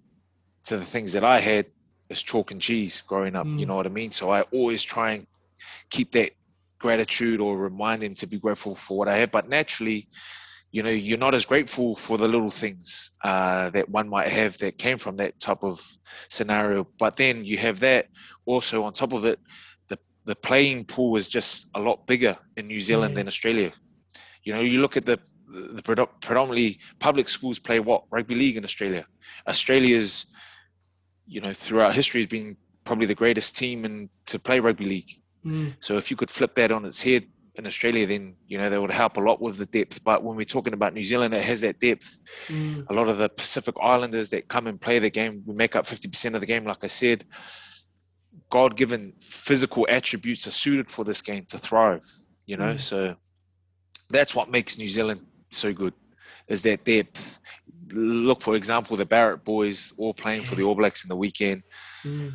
to 0.65 0.77
the 0.77 0.85
things 0.85 1.13
that 1.13 1.25
I 1.25 1.41
had 1.41 1.67
as 2.11 2.23
chalk 2.23 2.51
and 2.51 2.61
cheese 2.61 3.03
growing 3.03 3.37
up. 3.37 3.47
Mm. 3.47 3.59
You 3.59 3.67
know 3.67 3.77
what 3.77 3.87
I 3.87 3.91
mean? 3.91 4.11
So 4.11 4.31
I 4.31 4.43
always 4.53 4.83
try 4.83 5.13
and 5.13 5.27
keep 5.91 6.13
that 6.13 6.33
gratitude 6.79 7.41
or 7.41 7.59
remind 7.59 8.03
them 8.03 8.15
to 8.15 8.27
be 8.27 8.39
grateful 8.39 8.75
for 8.75 8.97
what 8.99 9.09
I 9.09 9.17
have. 9.17 9.31
But 9.31 9.49
naturally, 9.49 10.09
you 10.71 10.83
know, 10.83 10.91
you're 10.91 11.19
not 11.19 11.35
as 11.35 11.47
grateful 11.47 11.95
for 11.95 12.19
the 12.19 12.29
little 12.29 12.51
things 12.51 13.13
uh, 13.25 13.71
that 13.71 13.89
one 13.89 14.09
might 14.09 14.29
have 14.29 14.59
that 14.59 14.79
came 14.79 14.99
from 14.99 15.17
that 15.17 15.41
type 15.41 15.63
of 15.63 15.81
scenario. 16.29 16.87
But 16.99 17.17
then 17.17 17.45
you 17.45 17.57
have 17.59 17.81
that 17.81 18.09
also 18.45 18.85
on 18.85 18.93
top 18.93 19.13
of 19.13 19.25
it. 19.25 19.39
The 19.89 19.99
the 20.25 20.37
playing 20.37 20.85
pool 20.85 21.17
is 21.17 21.29
just 21.29 21.71
a 21.75 21.81
lot 21.81 22.07
bigger 22.07 22.37
in 22.57 22.67
New 22.67 22.81
Zealand 22.81 23.13
yeah. 23.13 23.17
than 23.17 23.27
Australia. 23.29 23.73
You 24.45 24.55
know, 24.55 24.61
you 24.61 24.81
look 24.81 24.97
at 24.97 25.07
the 25.07 25.19
the 25.51 25.83
predominantly 25.83 26.79
public 26.99 27.29
schools 27.29 27.59
play 27.59 27.81
what 27.81 28.05
rugby 28.11 28.35
league 28.35 28.57
in 28.57 28.65
Australia. 28.65 29.07
Australia's, 29.47 30.27
you 31.27 31.41
know, 31.41 31.55
throughout 31.55 31.95
history 31.95 32.21
has 32.21 32.27
been 32.27 32.57
probably 32.85 33.07
the 33.07 33.15
greatest 33.15 33.57
team 33.57 33.87
in 33.87 34.11
to 34.27 34.39
play 34.39 34.61
rugby 34.61 34.85
league. 34.85 35.11
Mm. 35.45 35.75
So 35.81 35.97
if 35.97 36.11
you 36.11 36.17
could 36.17 36.31
flip 36.31 36.55
that 36.57 36.73
on 36.73 36.85
its 36.85 37.03
head 37.03 37.27
in 37.55 37.67
Australia, 37.67 38.07
then 38.07 38.35
you 38.47 38.59
know 38.59 38.71
that 38.71 38.81
would 38.81 38.91
help 38.91 39.17
a 39.17 39.21
lot 39.21 39.41
with 39.41 39.57
the 39.57 39.67
depth. 39.67 40.05
But 40.05 40.23
when 40.23 40.37
we're 40.37 40.45
talking 40.45 40.75
about 40.75 40.95
New 40.95 41.05
Zealand, 41.05 41.35
it 41.35 41.43
has 41.43 41.61
that 41.63 41.81
depth. 41.81 42.21
Mm. 42.47 42.87
A 42.89 42.93
lot 42.93 43.09
of 43.09 43.19
the 43.19 43.29
Pacific 43.29 43.75
Islanders 43.83 44.29
that 44.31 44.49
come 44.49 44.67
and 44.67 44.81
play 44.81 44.99
the 44.99 45.11
game, 45.11 45.43
we 45.47 45.55
make 45.55 45.75
up 45.75 45.87
fifty 45.87 46.09
percent 46.09 46.35
of 46.35 46.41
the 46.41 46.47
game. 46.47 46.65
Like 46.65 46.85
I 46.85 46.89
said, 46.89 47.25
God-given 48.51 49.15
physical 49.21 49.87
attributes 49.91 50.47
are 50.47 50.53
suited 50.53 50.91
for 50.91 51.05
this 51.05 51.21
game 51.23 51.45
to 51.49 51.59
thrive. 51.59 52.05
You 52.47 52.57
know, 52.57 52.75
mm. 52.75 52.81
so 52.81 53.17
that's 54.11 54.35
what 54.35 54.51
makes 54.51 54.79
New 54.79 54.89
Zealand 54.89 55.27
so 55.51 55.73
good 55.73 55.95
is 56.49 56.63
that 56.63 56.85
depth. 56.85 57.41
Look, 57.91 58.43
for 58.43 58.55
example, 58.55 58.97
the 58.97 59.05
Barrett 59.07 59.45
boys 59.45 59.93
all 59.99 60.15
playing 60.15 60.43
for 60.43 60.55
the 60.55 60.63
All 60.63 60.75
Blacks 60.75 61.05
in 61.05 61.09
the 61.09 61.17
weekend. 61.17 61.63
Mm. 62.05 62.35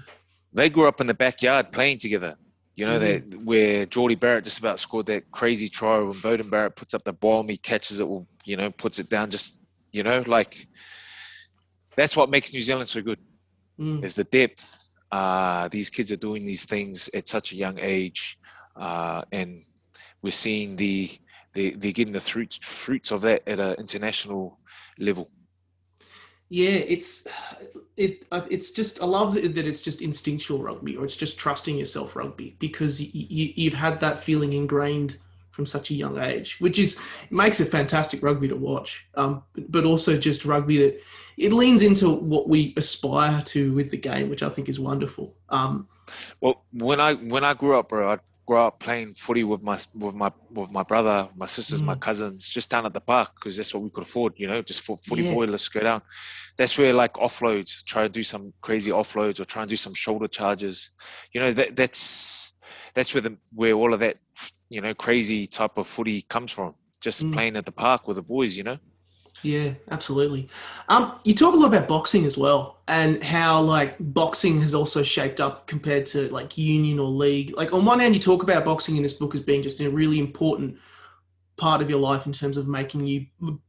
They 0.51 0.69
grew 0.69 0.87
up 0.87 0.99
in 1.01 1.07
the 1.07 1.13
backyard 1.13 1.71
playing 1.71 1.99
together. 1.99 2.35
You 2.75 2.88
know, 2.88 2.99
mm. 2.99 3.31
that 3.31 3.43
where 3.43 3.86
Jordie 3.86 4.15
Barrett 4.15 4.45
just 4.45 4.59
about 4.59 4.79
scored 4.79 5.05
that 5.07 5.29
crazy 5.31 5.67
try 5.67 5.99
when 5.99 6.13
Beauden 6.13 6.49
Barrett 6.49 6.75
puts 6.75 6.93
up 6.93 7.03
the 7.03 7.13
bomb, 7.13 7.47
he 7.47 7.57
catches 7.57 7.99
it, 7.99 8.07
you 8.45 8.57
know, 8.57 8.71
puts 8.71 8.99
it 8.99 9.09
down 9.09 9.29
just, 9.29 9.59
you 9.91 10.01
know, 10.01 10.23
like 10.25 10.67
that's 11.95 12.17
what 12.17 12.31
makes 12.31 12.51
New 12.51 12.62
Zealand 12.62 12.88
so 12.88 13.01
good 13.01 13.19
mm. 13.79 14.03
is 14.03 14.15
the 14.15 14.23
depth. 14.23 14.95
Uh, 15.12 15.67
these 15.67 15.91
kids 15.91 16.12
are 16.12 16.17
doing 16.17 16.45
these 16.45 16.65
things 16.65 17.09
at 17.13 17.27
such 17.27 17.51
a 17.51 17.55
young 17.55 17.77
age. 17.79 18.39
Uh, 18.75 19.21
and 19.31 19.62
we're 20.23 20.31
seeing 20.31 20.75
the 20.75 21.12
they 21.53 21.71
they're 21.71 21.91
getting 21.91 22.13
the 22.13 22.19
fruits 22.19 22.57
fruits 22.63 23.12
of 23.12 23.21
that 23.21 23.47
at 23.47 23.59
an 23.59 23.75
international 23.75 24.57
level. 24.97 25.29
Yeah, 26.49 26.69
it's 26.69 27.27
it 27.97 28.25
it's 28.49 28.71
just 28.71 29.01
I 29.01 29.06
love 29.06 29.34
that 29.36 29.58
it's 29.67 29.82
just 29.82 30.01
instinctual 30.01 30.62
rugby 30.62 30.95
or 30.95 31.06
it's 31.06 31.15
just 31.15 31.38
trusting 31.38 31.77
yourself 31.77 32.15
rugby 32.15 32.56
because 32.60 33.01
you 33.01 33.53
you've 33.56 33.73
had 33.73 33.99
that 33.99 34.19
feeling 34.19 34.53
ingrained 34.53 35.17
from 35.53 35.67
such 35.67 35.91
a 35.91 35.93
young 35.93 36.17
age, 36.17 36.58
which 36.60 36.79
is 36.79 36.99
makes 37.29 37.60
it 37.60 37.65
fantastic 37.65 38.23
rugby 38.23 38.47
to 38.47 38.56
watch. 38.56 39.06
Um, 39.13 39.43
but 39.69 39.86
also 39.86 40.17
just 40.17 40.45
rugby 40.45 40.79
that 40.79 40.99
it 41.38 41.53
leans 41.53 41.84
into 41.84 42.10
what 42.10 42.49
we 42.49 42.73
aspire 42.75 43.41
to 43.43 43.71
with 43.73 43.91
the 43.91 43.97
game, 43.97 44.29
which 44.29 44.41
I 44.41 44.49
think 44.49 44.67
is 44.67 44.79
wonderful. 44.79 45.36
Um, 45.49 45.88
well, 46.41 46.63
when 46.73 46.99
I 46.99 47.13
when 47.13 47.43
I 47.43 47.53
grew 47.53 47.77
up, 47.77 47.89
bro, 47.89 48.13
I 48.13 48.19
grow 48.45 48.67
up 48.67 48.79
playing 48.79 49.13
footy 49.13 49.43
with 49.43 49.63
my 49.63 49.77
with 49.95 50.15
my 50.15 50.32
with 50.51 50.71
my 50.71 50.84
brother, 50.84 51.29
my 51.36 51.45
sisters, 51.45 51.82
mm. 51.82 51.86
my 51.86 51.95
cousins, 51.95 52.49
just 52.49 52.69
down 52.69 52.86
at 52.86 52.93
the 52.93 53.01
park 53.01 53.32
because 53.36 53.56
that's 53.58 53.73
what 53.73 53.84
we 53.84 53.89
could 53.89 54.03
afford. 54.03 54.34
You 54.38 54.47
know, 54.47 54.62
just 54.62 54.82
for 54.82 54.97
footy 54.97 55.23
yeah. 55.23 55.34
boy, 55.34 55.45
let's 55.45 55.69
go 55.69 55.82
down. 55.82 56.01
That's 56.58 56.77
where 56.77 56.93
like 56.93 57.13
offloads, 57.13 57.84
try 57.86 58.03
to 58.03 58.10
do 58.10 58.23
some 58.23 58.53
crazy 58.62 58.91
offloads 58.91 59.39
or 59.39 59.45
try 59.45 59.63
and 59.63 59.69
do 59.69 59.75
some 59.75 59.93
shoulder 59.93 60.27
charges. 60.27 60.91
You 61.34 61.41
know, 61.41 61.53
that 61.53 61.75
that's 61.75 62.53
that's 62.93 63.13
where 63.13 63.21
the 63.21 63.38
where 63.53 63.73
all 63.73 63.93
of 63.93 63.99
that 64.01 64.17
you 64.69 64.82
know 64.82 64.93
crazy 64.93 65.47
type 65.47 65.77
of 65.77 65.88
footy 65.88 66.23
comes 66.23 66.51
from. 66.51 66.75
Just 67.01 67.23
mm. 67.23 67.34
playing 67.34 67.56
at 67.58 67.65
the 67.65 67.71
park 67.71 68.08
with 68.08 68.17
the 68.17 68.23
boys. 68.23 68.58
You 68.58 68.63
know. 68.63 68.77
Yeah, 69.43 69.73
absolutely. 69.91 70.47
Um, 70.88 71.19
you 71.25 71.36
talk 71.36 71.53
a 71.53 71.58
lot 71.58 71.67
about 71.67 71.88
boxing 71.88 72.25
as 72.25 72.38
well, 72.38 72.79
and 72.88 73.21
how 73.21 73.62
like 73.62 73.95
boxing 73.99 74.62
has 74.62 74.73
also 74.73 75.03
shaped 75.03 75.41
up 75.41 75.67
compared 75.67 76.06
to 76.08 76.29
like 76.29 76.58
union 76.58 76.97
or 76.97 77.10
league. 77.10 77.53
Like 77.56 77.73
on 77.73 77.84
one 77.84 77.99
hand, 77.99 78.13
you 78.13 78.21
talk 78.21 78.41
about 78.41 78.63
boxing 78.63 78.95
in 78.95 79.03
this 79.03 79.13
book 79.13 79.36
as 79.36 79.41
being 79.41 79.62
just 79.62 79.82
a 79.82 79.89
really 79.89 80.17
important 80.17 80.77
part 81.58 81.82
of 81.82 81.89
your 81.89 81.99
life 81.99 82.25
in 82.25 82.32
terms 82.32 82.56
of 82.56 82.69
making 82.69 83.06
you. 83.06 83.25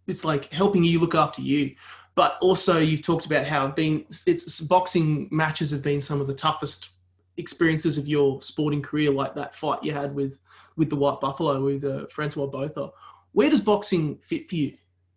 It's 0.07 0.25
like 0.25 0.53
helping 0.53 0.85
you 0.85 1.01
look 1.01 1.17
after 1.17 1.43
you, 1.43 1.75
but 2.15 2.39
also 2.41 2.79
you've 2.79 3.03
talked 3.03 3.27
about 3.27 3.45
how 3.45 3.67
being 3.67 4.05
it's 4.27 4.61
boxing 4.61 5.29
matches 5.33 5.73
have 5.73 5.83
been 5.83 6.01
some 6.01 6.21
of 6.21 6.29
the 6.29 6.35
toughest 6.35 6.91
experiences 7.37 7.99
of 7.99 8.07
your 8.07 8.41
sporting 8.43 8.81
career, 8.81 9.11
like 9.11 9.35
that 9.35 9.57
fight 9.57 9.83
you 9.83 9.93
had 9.93 10.15
with 10.15 10.39
with 10.77 10.89
the 10.89 10.97
White 10.97 11.21
Buffalo 11.21 11.65
with 11.65 11.83
uh, 11.85 12.07
Francois 12.07 12.47
Botha. 12.47 12.91
Where 13.33 13.51
does 13.51 13.61
boxing 13.61 14.19
fit 14.19 14.49
for 14.49 14.55
you? 14.55 14.75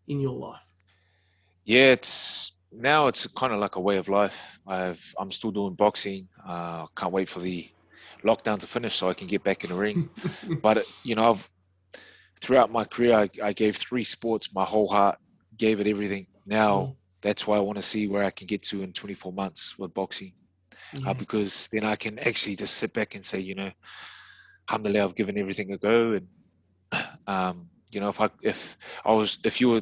In 0.07 0.19
your 0.19 0.33
life? 0.33 0.61
Yeah, 1.65 1.91
it's 1.91 2.53
now 2.71 3.07
it's 3.07 3.27
kind 3.27 3.53
of 3.53 3.59
like 3.59 3.75
a 3.75 3.81
way 3.81 3.97
of 3.97 4.09
life. 4.09 4.59
I've 4.67 5.13
I'm 5.19 5.31
still 5.31 5.51
doing 5.51 5.73
boxing. 5.73 6.27
Uh, 6.45 6.87
can't 6.95 7.11
wait 7.11 7.29
for 7.29 7.39
the 7.39 7.69
lockdown 8.23 8.59
to 8.59 8.67
finish 8.67 8.95
so 8.95 9.09
I 9.09 9.13
can 9.13 9.27
get 9.27 9.43
back 9.43 9.63
in 9.63 9.69
the 9.69 9.75
ring. 9.75 10.09
but 10.61 10.85
you 11.03 11.15
know, 11.15 11.31
I've 11.31 11.49
throughout 12.41 12.71
my 12.71 12.83
career, 12.83 13.17
I, 13.17 13.29
I, 13.43 13.53
gave 13.53 13.75
three 13.75 14.03
sports 14.03 14.53
my 14.53 14.63
whole 14.63 14.87
heart, 14.87 15.17
gave 15.57 15.79
it 15.79 15.87
everything. 15.87 16.27
Now 16.45 16.77
mm. 16.77 16.95
that's 17.21 17.47
why 17.47 17.57
I 17.57 17.61
want 17.61 17.77
to 17.77 17.81
see 17.81 18.07
where 18.07 18.23
I 18.23 18.29
can 18.29 18.47
get 18.47 18.63
to 18.63 18.83
in 18.83 18.93
24 18.93 19.33
months 19.33 19.77
with 19.77 19.93
boxing, 19.93 20.33
uh, 20.71 20.99
yeah. 21.01 21.09
uh, 21.09 21.13
because 21.13 21.67
then 21.71 21.83
I 21.83 21.95
can 21.95 22.19
actually 22.19 22.55
just 22.55 22.75
sit 22.75 22.93
back 22.93 23.15
and 23.15 23.25
say, 23.25 23.39
you 23.39 23.55
know, 23.55 23.71
alhamdulillah, 24.69 25.03
I've 25.03 25.15
given 25.15 25.37
everything 25.37 25.73
a 25.73 25.77
go, 25.77 26.13
and 26.13 26.27
um, 27.27 27.69
you 27.91 27.99
know, 27.99 28.09
if 28.09 28.19
I 28.21 28.29
if 28.41 28.77
I 29.05 29.13
was 29.13 29.39
if 29.43 29.61
you 29.61 29.69
were 29.69 29.81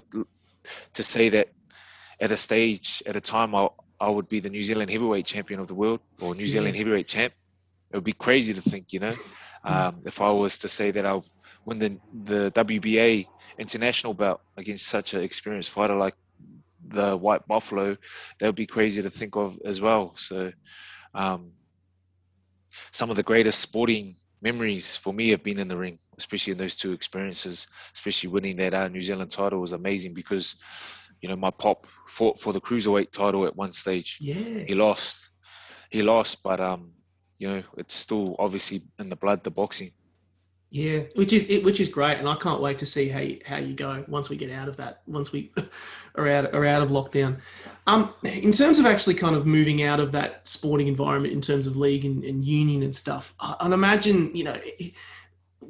to 0.93 1.03
say 1.03 1.29
that 1.29 1.49
at 2.19 2.31
a 2.31 2.37
stage 2.37 3.03
at 3.05 3.15
a 3.15 3.21
time 3.21 3.55
I 3.55 3.67
I 3.99 4.09
would 4.09 4.27
be 4.27 4.39
the 4.39 4.49
New 4.49 4.63
Zealand 4.63 4.91
heavyweight 4.91 5.25
champion 5.25 5.59
of 5.59 5.67
the 5.67 5.75
world 5.75 6.01
or 6.19 6.35
New 6.35 6.47
Zealand 6.47 6.75
yeah. 6.75 6.79
heavyweight 6.79 7.07
champ, 7.07 7.33
it 7.91 7.95
would 7.95 8.03
be 8.03 8.13
crazy 8.13 8.53
to 8.53 8.61
think, 8.61 8.91
you 8.91 8.99
know, 8.99 9.13
mm. 9.65 9.71
um, 9.71 10.01
if 10.05 10.21
I 10.21 10.29
was 10.31 10.57
to 10.59 10.67
say 10.67 10.91
that 10.91 11.05
I'll 11.05 11.25
win 11.65 11.79
the 11.79 11.97
the 12.23 12.51
WBA 12.51 13.27
international 13.57 14.13
belt 14.13 14.41
against 14.57 14.87
such 14.87 15.13
an 15.13 15.21
experienced 15.21 15.71
fighter 15.71 15.95
like 15.95 16.15
the 16.87 17.17
White 17.17 17.47
Buffalo, 17.47 17.97
that 18.39 18.45
would 18.45 18.55
be 18.55 18.67
crazy 18.67 19.01
to 19.01 19.09
think 19.09 19.35
of 19.35 19.59
as 19.65 19.81
well. 19.81 20.15
So, 20.15 20.51
um, 21.13 21.51
some 22.91 23.09
of 23.09 23.15
the 23.15 23.23
greatest 23.23 23.59
sporting 23.59 24.15
memories 24.45 24.95
for 24.95 25.11
me 25.11 25.29
have 25.29 25.43
been 25.43 25.59
in 25.59 25.67
the 25.67 25.75
ring, 25.75 25.97
especially 26.19 26.51
in 26.51 26.59
those 26.59 26.75
two 26.75 26.93
experiences. 26.93 27.67
Especially 27.93 28.29
winning 28.29 28.55
that 28.57 28.73
uh, 28.75 28.87
New 28.87 29.01
Zealand 29.01 29.31
title 29.31 29.59
was 29.59 29.73
amazing 29.73 30.13
because, 30.13 30.55
you 31.21 31.27
know, 31.27 31.35
my 31.35 31.49
pop 31.49 31.87
fought 32.07 32.39
for 32.39 32.53
the 32.53 32.61
cruiserweight 32.61 33.11
title 33.11 33.45
at 33.45 33.55
one 33.55 33.73
stage. 33.73 34.19
Yeah, 34.21 34.63
he 34.69 34.75
lost, 34.75 35.31
he 35.89 36.03
lost, 36.03 36.43
but 36.43 36.59
um, 36.59 36.91
you 37.39 37.49
know, 37.49 37.63
it's 37.77 37.95
still 37.95 38.35
obviously 38.37 38.83
in 38.99 39.09
the 39.09 39.15
blood, 39.15 39.43
the 39.43 39.51
boxing. 39.51 39.91
Yeah, 40.69 41.01
which 41.15 41.33
is 41.33 41.49
it, 41.49 41.63
which 41.63 41.79
is 41.79 41.89
great, 41.89 42.17
and 42.19 42.29
I 42.29 42.35
can't 42.35 42.61
wait 42.61 42.77
to 42.79 42.85
see 42.85 43.07
how 43.09 43.19
you, 43.19 43.39
how 43.45 43.57
you 43.57 43.73
go 43.73 44.05
once 44.07 44.29
we 44.29 44.37
get 44.37 44.51
out 44.51 44.67
of 44.67 44.77
that, 44.77 45.01
once 45.07 45.31
we 45.31 45.51
are 46.17 46.27
out 46.27 46.53
are 46.53 46.65
out 46.65 46.81
of 46.81 46.89
lockdown. 46.89 47.39
Um, 47.87 48.13
in 48.23 48.51
terms 48.51 48.79
of 48.79 48.85
actually 48.85 49.13
kind 49.13 49.35
of 49.35 49.45
moving 49.45 49.83
out 49.83 49.99
of 49.99 50.11
that 50.13 50.47
sporting 50.47 50.87
environment, 50.87 51.33
in 51.33 51.41
terms 51.41 51.67
of 51.67 51.77
league 51.77 52.03
and, 52.03 52.23
and 52.23 52.43
union 52.43 52.81
and 52.83 52.95
stuff, 52.95 53.35
I, 53.39 53.65
imagine 53.65 54.35
you 54.35 54.43
know 54.43 54.57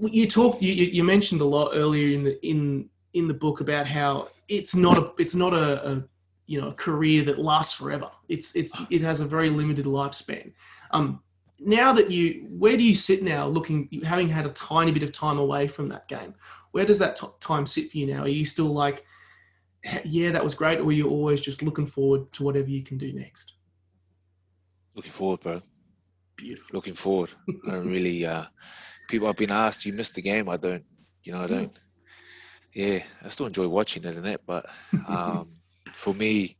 you 0.01 0.27
talked 0.27 0.61
you, 0.61 0.73
you 0.73 1.03
mentioned 1.03 1.41
a 1.41 1.45
lot 1.45 1.71
earlier 1.73 2.15
in 2.15 2.23
the 2.23 2.45
in 2.47 2.89
in 3.13 3.27
the 3.27 3.33
book 3.33 3.61
about 3.61 3.87
how 3.87 4.29
it's 4.47 4.75
not 4.75 4.97
a 4.97 5.11
it's 5.17 5.35
not 5.35 5.53
a, 5.53 5.89
a 5.89 6.03
you 6.47 6.61
know 6.61 6.69
a 6.69 6.73
career 6.73 7.23
that 7.23 7.39
lasts 7.39 7.73
forever. 7.73 8.09
It's 8.29 8.55
it's 8.55 8.79
it 8.89 9.01
has 9.01 9.21
a 9.21 9.25
very 9.25 9.49
limited 9.49 9.85
lifespan. 9.85 10.53
Um, 10.91 11.21
now 11.59 11.93
that 11.93 12.11
you 12.11 12.45
where 12.49 12.77
do 12.77 12.83
you 12.83 12.95
sit 12.95 13.23
now 13.23 13.47
looking 13.47 13.87
having 14.03 14.27
had 14.27 14.45
a 14.45 14.49
tiny 14.49 14.91
bit 14.91 15.03
of 15.03 15.11
time 15.11 15.37
away 15.37 15.67
from 15.67 15.87
that 15.87 16.07
game 16.07 16.33
where 16.71 16.85
does 16.85 16.99
that 16.99 17.15
t- 17.15 17.27
time 17.39 17.65
sit 17.65 17.89
for 17.89 17.97
you 17.97 18.05
now 18.05 18.23
are 18.23 18.27
you 18.27 18.43
still 18.43 18.65
like 18.65 19.05
yeah 20.03 20.31
that 20.31 20.43
was 20.43 20.53
great 20.53 20.79
or 20.79 20.91
you're 20.91 21.07
you 21.07 21.09
always 21.09 21.41
just 21.41 21.63
looking 21.63 21.87
forward 21.87 22.31
to 22.33 22.43
whatever 22.43 22.69
you 22.69 22.83
can 22.83 22.97
do 22.97 23.13
next? 23.13 23.53
Looking 24.95 25.11
forward 25.11 25.41
bro. 25.41 25.61
Beautiful. 26.37 26.75
Looking 26.75 26.93
forward. 26.95 27.31
I 27.67 27.71
don't 27.71 27.87
really 27.87 28.25
uh 28.25 28.45
people 29.07 29.27
have 29.27 29.37
been 29.37 29.51
asked 29.51 29.85
you 29.85 29.93
missed 29.93 30.15
the 30.15 30.21
game? 30.21 30.49
I 30.49 30.57
don't 30.57 30.83
you 31.23 31.33
know 31.33 31.41
i 31.41 31.47
don't. 31.47 31.79
Yeah 32.73 32.99
i 33.23 33.29
still 33.29 33.45
enjoy 33.47 33.67
watching 33.67 34.03
it 34.03 34.15
and 34.15 34.25
that 34.25 34.41
but 34.45 34.65
um 35.07 35.49
for 35.91 36.13
me 36.13 36.57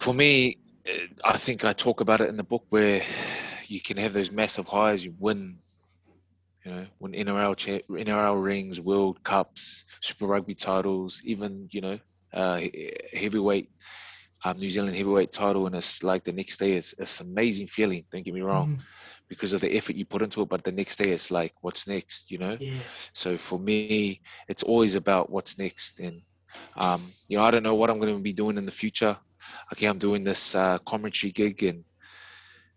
for 0.00 0.14
me 0.14 0.58
I 1.24 1.36
think 1.36 1.64
I 1.64 1.72
talk 1.72 2.00
about 2.00 2.20
it 2.20 2.28
in 2.28 2.36
the 2.36 2.44
book 2.44 2.64
where 2.70 3.02
you 3.66 3.80
can 3.80 3.96
have 3.96 4.12
those 4.12 4.30
massive 4.30 4.68
highs. 4.68 5.04
You 5.04 5.14
win, 5.18 5.58
you 6.66 6.72
know, 6.72 6.86
win 6.98 7.12
NRL 7.12 7.56
cha- 7.56 7.94
NRL 7.94 8.42
rings, 8.42 8.80
World 8.80 9.22
Cups, 9.22 9.84
Super 10.00 10.26
Rugby 10.26 10.54
titles, 10.54 11.22
even 11.24 11.68
you 11.70 11.80
know, 11.80 11.98
uh, 12.34 12.60
heavyweight 13.12 13.70
um, 14.46 14.58
New 14.58 14.70
Zealand 14.70 14.96
heavyweight 14.96 15.32
title, 15.32 15.66
and 15.66 15.74
it's 15.74 16.02
like 16.02 16.22
the 16.24 16.32
next 16.32 16.58
day, 16.58 16.72
it's 16.72 16.92
it's 16.98 17.20
amazing 17.20 17.66
feeling. 17.66 18.04
Don't 18.12 18.24
get 18.24 18.34
me 18.34 18.42
wrong, 18.42 18.76
mm. 18.76 18.82
because 19.28 19.52
of 19.52 19.60
the 19.60 19.74
effort 19.76 19.96
you 19.96 20.04
put 20.04 20.22
into 20.22 20.42
it. 20.42 20.48
But 20.48 20.62
the 20.62 20.72
next 20.72 20.96
day, 20.96 21.10
it's 21.10 21.30
like, 21.30 21.52
what's 21.62 21.88
next? 21.88 22.30
You 22.30 22.38
know. 22.38 22.56
Yeah. 22.60 22.74
So 23.12 23.36
for 23.36 23.58
me, 23.58 24.20
it's 24.48 24.62
always 24.62 24.94
about 24.94 25.30
what's 25.30 25.58
next, 25.58 25.98
and 26.00 26.22
um, 26.76 27.02
you 27.28 27.38
know, 27.38 27.44
I 27.44 27.50
don't 27.50 27.64
know 27.64 27.74
what 27.74 27.90
I'm 27.90 27.98
going 27.98 28.16
to 28.16 28.22
be 28.22 28.32
doing 28.32 28.56
in 28.56 28.66
the 28.66 28.72
future. 28.72 29.16
Okay, 29.72 29.86
I'm 29.86 29.98
doing 29.98 30.22
this 30.22 30.54
uh, 30.54 30.78
commentary 30.86 31.32
gig, 31.32 31.62
and 31.64 31.84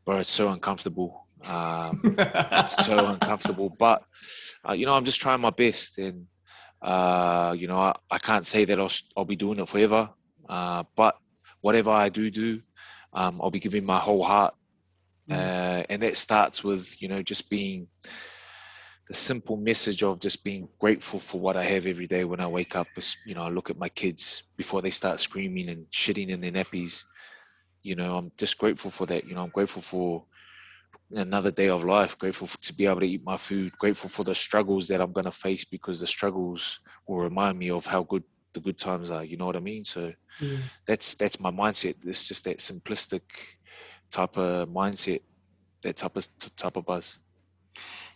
bro, 0.06 0.18
it's 0.18 0.32
so 0.32 0.50
uncomfortable. 0.50 1.28
Um, 1.46 2.16
it's 2.18 2.86
so 2.86 3.08
uncomfortable, 3.14 3.70
but 3.70 4.04
uh, 4.68 4.74
you 4.74 4.86
know, 4.86 4.94
I'm 4.94 5.06
just 5.06 5.22
trying 5.22 5.42
my 5.42 5.50
best, 5.50 5.98
and 5.98 6.28
uh, 6.82 7.56
you 7.58 7.68
know, 7.68 7.78
I, 7.78 7.96
I 8.12 8.18
can't 8.18 8.46
say 8.46 8.66
that 8.66 8.80
I'll, 8.80 8.92
I'll 9.16 9.26
be 9.26 9.36
doing 9.36 9.60
it 9.60 9.70
forever, 9.70 10.10
uh, 10.48 10.84
but 10.96 11.16
whatever 11.62 11.92
I 11.92 12.10
do 12.10 12.30
do, 12.32 12.62
um, 13.14 13.40
I'll 13.42 13.52
be 13.52 13.60
giving 13.60 13.86
my 13.86 14.00
whole 14.00 14.24
heart. 14.24 14.54
Mm. 15.30 15.36
Uh, 15.36 15.84
and 15.90 16.02
that 16.04 16.18
starts 16.18 16.64
with, 16.64 17.02
you 17.02 17.08
know, 17.08 17.22
just 17.22 17.50
being 17.50 17.88
the 19.08 19.14
simple 19.14 19.58
message 19.58 20.04
of 20.04 20.20
just 20.20 20.44
being 20.44 20.68
grateful 20.80 21.20
for 21.20 21.40
what 21.40 21.58
I 21.58 21.66
have 21.66 21.86
every 21.86 22.08
day 22.08 22.24
when 22.24 22.40
I 22.40 22.48
wake 22.48 22.76
up. 22.76 22.88
Is, 22.96 23.18
you 23.26 23.36
know, 23.36 23.44
I 23.44 23.50
look 23.50 23.70
at 23.70 23.78
my 23.78 23.90
kids 23.90 24.44
before 24.56 24.82
they 24.82 24.92
start 24.92 25.20
screaming 25.20 25.70
and 25.70 25.86
shitting 25.92 26.30
in 26.30 26.42
their 26.42 26.52
nappies. 26.52 27.04
You 27.82 27.96
know, 27.96 28.18
I'm 28.18 28.32
just 28.38 28.58
grateful 28.58 28.92
for 28.92 29.06
that. 29.08 29.26
You 29.26 29.36
know, 29.36 29.44
I'm 29.44 29.50
grateful 29.50 29.82
for 29.82 30.26
another 31.12 31.50
day 31.52 31.70
of 31.70 31.84
life 31.84 32.18
grateful 32.20 32.48
to 32.48 32.74
be 32.74 32.86
able 32.86 33.00
to 33.00 33.08
eat 33.08 33.24
my 33.24 33.36
food 33.36 33.72
grateful 33.80 34.10
for 34.10 34.24
the 34.24 34.36
struggles 34.36 34.88
that 34.88 35.02
i'm 35.02 35.12
going 35.12 35.26
to 35.26 35.32
face 35.32 35.66
because 35.66 36.00
the 36.00 36.06
struggles 36.06 36.80
will 37.08 37.18
remind 37.18 37.58
me 37.58 37.72
of 37.72 37.86
how 37.86 38.04
good 38.04 38.24
the 38.54 38.60
good 38.60 38.78
times 38.78 39.12
are. 39.12 39.24
You 39.24 39.38
know 39.38 39.46
what 39.46 39.56
I 39.56 39.60
mean? 39.60 39.84
So 39.84 40.12
that's 40.86 41.16
that's 41.16 41.40
my 41.40 41.52
mindset. 41.52 41.96
It's 42.06 42.28
just 42.28 42.44
that 42.46 42.60
simplistic 42.60 43.22
type 44.12 44.38
of 44.38 44.70
mindset, 44.70 45.22
that 45.84 45.98
type 45.98 46.16
of 46.16 46.28
type 46.58 46.76
of 46.76 46.86
buzz. 46.86 47.18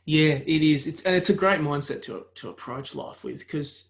Yeah, 0.05 0.33
it 0.45 0.61
is. 0.61 0.87
It's 0.87 1.01
and 1.03 1.15
it's 1.15 1.29
a 1.29 1.33
great 1.33 1.59
mindset 1.59 2.01
to 2.03 2.25
to 2.35 2.49
approach 2.49 2.95
life 2.95 3.23
with 3.23 3.39
because 3.39 3.87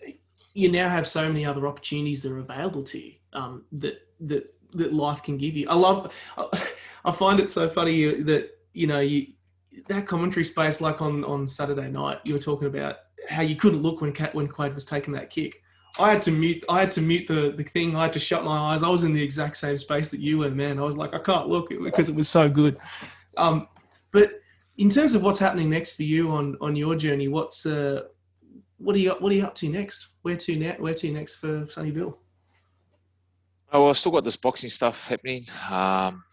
you 0.54 0.72
now 0.72 0.90
have 0.90 1.08
so 1.08 1.28
many 1.28 1.46
other 1.46 1.68
opportunities 1.68 2.22
that 2.22 2.32
are 2.32 2.40
available 2.40 2.84
to 2.84 3.00
you 3.00 3.14
um, 3.34 3.64
that 3.72 4.08
that 4.20 4.54
that 4.74 4.94
life 4.94 5.24
can 5.24 5.38
give 5.38 5.56
you. 5.56 5.68
I 5.70 5.76
love. 5.76 6.14
I 7.06 7.12
find 7.14 7.40
it 7.40 7.50
so 7.50 7.70
funny 7.70 8.22
that 8.24 8.52
you 8.74 8.88
know 8.88 9.00
you 9.00 9.28
that 9.88 10.08
commentary 10.08 10.44
space, 10.44 10.82
like 10.82 11.02
on 11.02 11.24
on 11.24 11.48
Saturday 11.48 11.90
night, 11.90 12.20
you 12.26 12.34
were 12.34 12.40
talking 12.40 12.68
about 12.68 12.98
how 13.30 13.42
you 13.42 13.56
couldn't 13.56 13.82
look 13.82 14.02
when 14.02 14.12
Cat 14.12 14.34
when 14.36 14.48
Quade 14.48 14.74
was 14.74 14.86
taking 14.86 15.14
that 15.14 15.30
kick. 15.30 15.62
I 16.00 16.12
had 16.12 16.22
to 16.24 16.32
mute. 16.32 16.64
I 16.70 16.80
had 16.80 16.92
to 16.92 17.02
mute 17.02 17.28
the, 17.28 17.54
the 17.56 17.64
thing. 17.64 17.96
I 17.96 18.04
had 18.04 18.14
to 18.14 18.20
shut 18.20 18.44
my 18.44 18.74
eyes. 18.74 18.82
I 18.82 18.90
was 18.90 19.04
in 19.04 19.14
the 19.14 19.22
exact 19.22 19.58
same 19.58 19.78
space 19.78 20.10
that 20.10 20.20
you 20.20 20.40
were, 20.40 20.50
man. 20.50 20.80
I 20.80 20.84
was 20.84 20.98
like, 20.98 21.14
I 21.14 21.20
can't 21.20 21.48
look 21.48 21.70
because 21.70 22.10
it 22.10 22.16
was 22.16 22.28
so 22.28 22.50
good. 22.50 22.78
Um, 23.38 23.68
but 24.12 24.42
in 24.78 24.90
terms 24.90 25.14
of 25.14 25.24
what's 25.24 25.40
happening 25.40 25.70
next 25.70 25.96
for 25.96 26.04
you 26.04 26.32
on 26.32 26.58
on 26.62 26.76
your 26.76 26.96
journey, 26.96 27.28
what's 27.28 27.66
uh, 27.66 28.04
what 28.78 28.96
are 28.96 29.00
you 29.00 29.12
what 29.12 29.32
are 29.32 29.36
you 29.36 29.44
up 29.44 29.56
to 29.56 29.70
next? 29.70 30.10
Where 30.24 30.36
to 30.36 30.56
net? 30.56 30.80
Where 30.80 30.94
to 30.96 31.12
next 31.12 31.36
for 31.36 31.68
Sonny 31.70 31.92
Bill? 31.92 32.18
Oh, 33.72 33.82
well, 33.82 33.90
I 33.90 33.94
still 33.94 34.12
got 34.12 34.24
this 34.24 34.38
boxing 34.38 34.70
stuff 34.70 35.08
happening. 35.08 35.46
Um, 35.70 36.24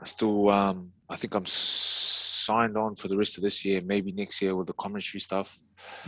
I 0.00 0.04
still, 0.06 0.50
um, 0.50 0.90
I 1.08 1.16
think 1.16 1.34
I'm 1.34 1.46
signed 1.46 2.76
on 2.76 2.94
for 2.94 3.08
the 3.08 3.16
rest 3.16 3.38
of 3.38 3.42
this 3.42 3.64
year, 3.64 3.80
maybe 3.84 4.12
next 4.12 4.42
year 4.42 4.54
with 4.54 4.66
the 4.66 4.72
commentary 4.74 5.20
stuff. 5.20 5.58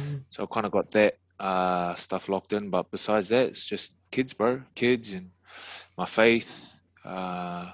Mm. 0.01 0.23
So 0.31 0.43
I 0.43 0.47
kind 0.47 0.67
of 0.67 0.73
got 0.73 0.91
that 0.93 1.15
uh, 1.39 1.95
stuff 1.95 2.29
locked 2.29 2.53
in. 2.53 2.71
But 2.71 2.91
besides 2.91 3.29
that, 3.31 3.47
it's 3.49 3.67
just 3.67 3.99
kids, 4.11 4.35
bro. 4.35 4.63
Kids 4.75 5.15
and 5.15 5.31
my 5.97 6.05
faith, 6.05 6.75
uh, 7.05 7.71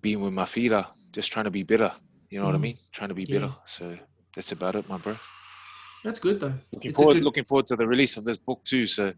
being 0.00 0.20
with 0.20 0.34
my 0.34 0.44
feeder, 0.44 0.86
just 1.12 1.32
trying 1.32 1.44
to 1.46 1.50
be 1.50 1.62
better. 1.62 1.92
You 2.30 2.38
know 2.38 2.44
mm. 2.44 2.48
what 2.48 2.54
I 2.54 2.58
mm. 2.58 2.62
mean? 2.62 2.76
Trying 2.92 3.08
to 3.08 3.14
be 3.14 3.24
yeah. 3.24 3.38
better. 3.38 3.52
So 3.64 3.96
that's 4.34 4.52
about 4.52 4.76
it, 4.76 4.88
my 4.88 4.98
bro. 4.98 5.16
That's 6.04 6.20
good 6.20 6.40
though. 6.40 6.54
Looking 6.72 6.92
forward, 6.92 7.14
good... 7.14 7.24
looking 7.24 7.44
forward 7.44 7.66
to 7.66 7.76
the 7.76 7.86
release 7.86 8.16
of 8.16 8.24
this 8.24 8.38
book 8.38 8.62
too. 8.64 8.86
So 8.86 9.12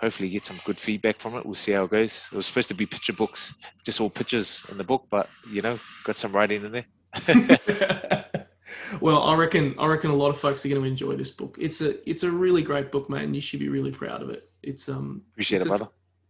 hopefully 0.00 0.28
get 0.28 0.44
some 0.44 0.58
good 0.64 0.80
feedback 0.80 1.18
from 1.18 1.34
it. 1.36 1.44
We'll 1.44 1.54
see 1.54 1.72
how 1.72 1.84
it 1.84 1.90
goes. 1.90 2.28
It 2.32 2.36
was 2.36 2.46
supposed 2.46 2.68
to 2.68 2.74
be 2.74 2.86
picture 2.86 3.12
books, 3.12 3.54
just 3.84 4.00
all 4.00 4.10
pictures 4.10 4.64
in 4.70 4.78
the 4.78 4.84
book, 4.84 5.06
but 5.10 5.28
you 5.50 5.62
know, 5.62 5.78
got 6.04 6.16
some 6.16 6.32
writing 6.32 6.64
in 6.64 6.72
there. 6.72 6.86
well, 9.00 9.22
I 9.22 9.34
reckon 9.36 9.74
I 9.78 9.86
reckon 9.86 10.10
a 10.10 10.14
lot 10.14 10.30
of 10.30 10.38
folks 10.38 10.64
are 10.64 10.68
going 10.68 10.82
to 10.82 10.88
enjoy 10.88 11.16
this 11.16 11.30
book. 11.30 11.56
It's 11.58 11.80
a 11.80 12.08
it's 12.08 12.22
a 12.22 12.30
really 12.30 12.62
great 12.62 12.92
book, 12.92 13.08
mate, 13.08 13.24
and 13.24 13.34
you 13.34 13.40
should 13.40 13.60
be 13.60 13.68
really 13.68 13.92
proud 13.92 14.22
of 14.22 14.30
it. 14.30 14.50
It's 14.62 14.88
um 14.88 15.22
appreciate 15.32 15.58
it's 15.58 15.66
it, 15.66 15.68
brother. 15.68 15.88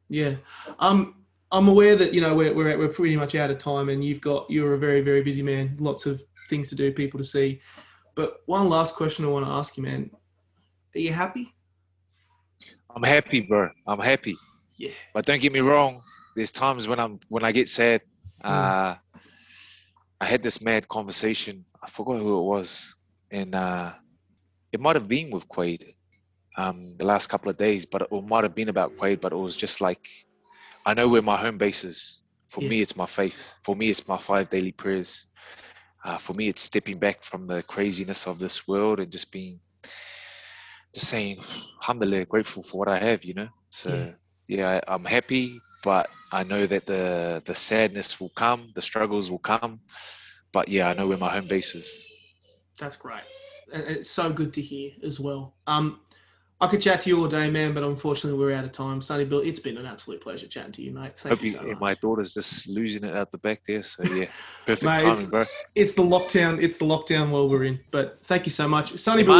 yeah, 0.09 0.37
um, 0.79 1.25
I'm 1.51 1.69
aware 1.69 1.97
that 1.97 2.15
you 2.15 2.21
know 2.21 2.35
we're 2.35 2.55
we're 2.55 2.77
we're 2.79 2.89
pretty 2.89 3.17
much 3.17 3.35
out 3.35 3.51
of 3.51 3.59
time, 3.59 3.89
and 3.89 4.05
you've 4.05 4.21
got 4.21 4.49
you're 4.51 4.75
a 4.75 4.79
very 4.79 5.01
very 5.01 5.23
busy 5.23 5.43
man, 5.43 5.77
lots 5.81 6.07
of 6.07 6.23
things 6.49 6.69
to 6.71 6.77
do, 6.77 6.93
people 6.93 7.19
to 7.19 7.25
see. 7.25 7.61
But 8.15 8.43
one 8.47 8.69
last 8.69 8.95
question 8.95 9.25
I 9.25 9.29
want 9.29 9.47
to 9.47 9.53
ask 9.53 9.77
you, 9.77 9.83
man: 9.83 10.11
Are 10.95 11.01
you 11.01 11.13
happy? 11.13 11.56
I'm 12.97 13.03
happy, 13.05 13.41
bro. 13.41 13.69
I'm 13.87 14.01
happy. 14.01 14.37
Yeah. 14.79 14.91
But 15.15 15.27
don't 15.27 15.41
get 15.41 15.53
me 15.53 15.61
wrong. 15.61 16.01
There's 16.35 16.51
times 16.51 16.89
when 16.89 16.99
I'm 16.99 17.21
when 17.29 17.45
I 17.45 17.53
get 17.53 17.69
sad. 17.69 18.01
Mm. 18.43 18.51
Uh, 18.51 18.97
I 20.21 20.25
had 20.25 20.43
this 20.43 20.63
mad 20.63 20.89
conversation. 20.89 21.65
I 21.85 21.89
forgot 21.89 22.19
who 22.19 22.39
it 22.39 22.43
was, 22.45 22.97
and 23.31 23.55
uh, 23.55 23.93
it 24.73 24.81
might 24.81 24.97
have 24.97 25.09
been 25.09 25.31
with 25.31 25.47
Quade. 25.47 25.85
um, 26.57 26.97
the 26.99 27.07
last 27.07 27.29
couple 27.29 27.51
of 27.51 27.57
days, 27.57 27.87
but 27.87 28.03
it 28.03 28.25
might 28.25 28.45
have 28.45 28.55
been 28.55 28.69
about 28.69 28.97
Quade. 28.97 29.21
But 29.21 29.33
it 29.33 29.37
was 29.37 29.57
just 29.57 29.81
like, 29.81 30.07
I 30.85 30.95
know 30.95 31.09
where 31.09 31.23
my 31.23 31.37
home 31.37 31.59
base 31.59 31.85
is. 31.85 32.23
For 32.49 32.63
yeah. 32.63 32.69
me, 32.71 32.81
it's 32.81 32.97
my 32.97 33.07
faith. 33.07 33.59
For 33.63 33.77
me, 33.77 33.91
it's 33.91 34.07
my 34.09 34.17
five 34.19 34.51
daily 34.51 34.73
prayers. 34.73 35.27
Uh, 36.05 36.17
for 36.17 36.35
me, 36.35 36.49
it's 36.49 36.63
stepping 36.63 36.99
back 36.99 37.23
from 37.25 37.47
the 37.47 37.63
craziness 37.65 38.27
of 38.27 38.39
this 38.39 38.67
world 38.69 39.01
and 39.01 39.11
just 39.11 39.33
being, 39.33 39.61
just 40.97 41.09
saying, 41.09 41.39
alhamdulillah, 41.83 42.25
grateful 42.25 42.63
for 42.63 42.79
what 42.79 42.89
I 42.89 42.99
have, 42.99 43.23
you 43.23 43.35
know? 43.35 43.49
So, 43.71 44.09
yeah, 44.49 44.57
yeah 44.57 44.81
I, 44.89 44.95
I'm 44.95 45.05
happy, 45.05 45.61
but 45.85 46.09
I 46.33 46.43
know 46.43 46.65
that 46.67 46.87
the 46.87 47.43
the 47.45 47.55
sadness 47.55 48.19
will 48.19 48.31
come, 48.31 48.71
the 48.75 48.83
struggles 48.83 49.31
will 49.31 49.39
come, 49.39 49.81
but 50.53 50.69
yeah, 50.69 50.89
I 50.89 50.95
know 50.95 51.07
where 51.07 51.19
my 51.19 51.31
home 51.31 51.47
base 51.47 51.75
is. 51.75 52.05
That's 52.79 52.97
great. 52.97 53.21
It's 53.73 54.11
so 54.11 54.33
good 54.33 54.55
to 54.55 54.63
hear 54.63 54.93
as 55.05 55.21
well. 55.21 55.55
Um, 55.67 56.01
I 56.61 56.67
could 56.69 56.81
chat 56.81 57.03
to 57.03 57.11
you 57.11 57.21
all 57.21 57.29
day, 57.29 57.51
man, 57.51 57.75
but 57.75 57.83
unfortunately 57.83 58.39
we're 58.39 58.55
out 58.55 58.65
of 58.65 58.73
time. 58.73 59.03
Sonny 59.03 59.27
Bill, 59.27 59.41
it's 59.41 59.61
been 59.61 59.77
an 59.77 59.85
absolute 59.85 60.23
pleasure 60.23 60.47
chatting 60.47 60.73
to 60.73 60.83
you, 60.83 60.93
mate. 60.93 61.19
Thank 61.19 61.35
Hope 61.35 61.45
you 61.45 61.51
so 61.51 61.63
much. 61.63 61.81
My 61.81 61.95
daughter's 61.95 62.33
just 62.33 62.69
losing 62.69 63.05
it 63.05 63.15
out 63.15 63.31
the 63.31 63.39
back 63.39 63.61
there, 63.69 63.83
so 63.83 64.03
yeah, 64.05 64.27
perfect 64.67 64.85
mate, 64.85 65.01
timing, 65.01 65.29
bro. 65.29 65.45
It's 65.75 65.95
the 65.95 66.03
lockdown. 66.03 66.63
It's 66.63 66.79
the 66.79 66.87
lockdown 66.87 67.31
world 67.31 67.51
we're 67.51 67.65
in. 67.65 67.81
But 67.91 68.21
thank 68.23 68.47
you 68.47 68.53
so 68.53 68.67
much, 68.67 68.97
Sonny 68.99 69.23
Bill. 69.23 69.37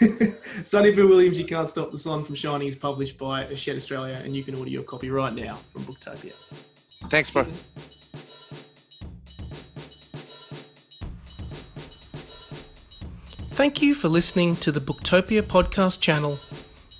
Williams, 0.00 0.36
Sonny 0.64 0.90
Bill 0.90 1.08
Williams, 1.08 1.38
You 1.38 1.44
Can't 1.44 1.68
Stop 1.68 1.90
the 1.90 1.98
Sun 1.98 2.24
from 2.24 2.34
Shining 2.34 2.68
is 2.68 2.76
published 2.76 3.18
by 3.18 3.44
Hachette 3.44 3.76
Australia, 3.76 4.20
and 4.22 4.34
you 4.34 4.42
can 4.42 4.54
order 4.54 4.70
your 4.70 4.82
copy 4.82 5.10
right 5.10 5.34
now 5.34 5.54
from 5.72 5.82
Booktopia. 5.82 6.32
Thanks, 7.08 7.30
bro. 7.30 7.44
Thank 13.52 13.82
you 13.82 13.94
for 13.94 14.08
listening 14.08 14.56
to 14.56 14.72
the 14.72 14.80
Booktopia 14.80 15.42
podcast 15.42 16.00
channel. 16.00 16.38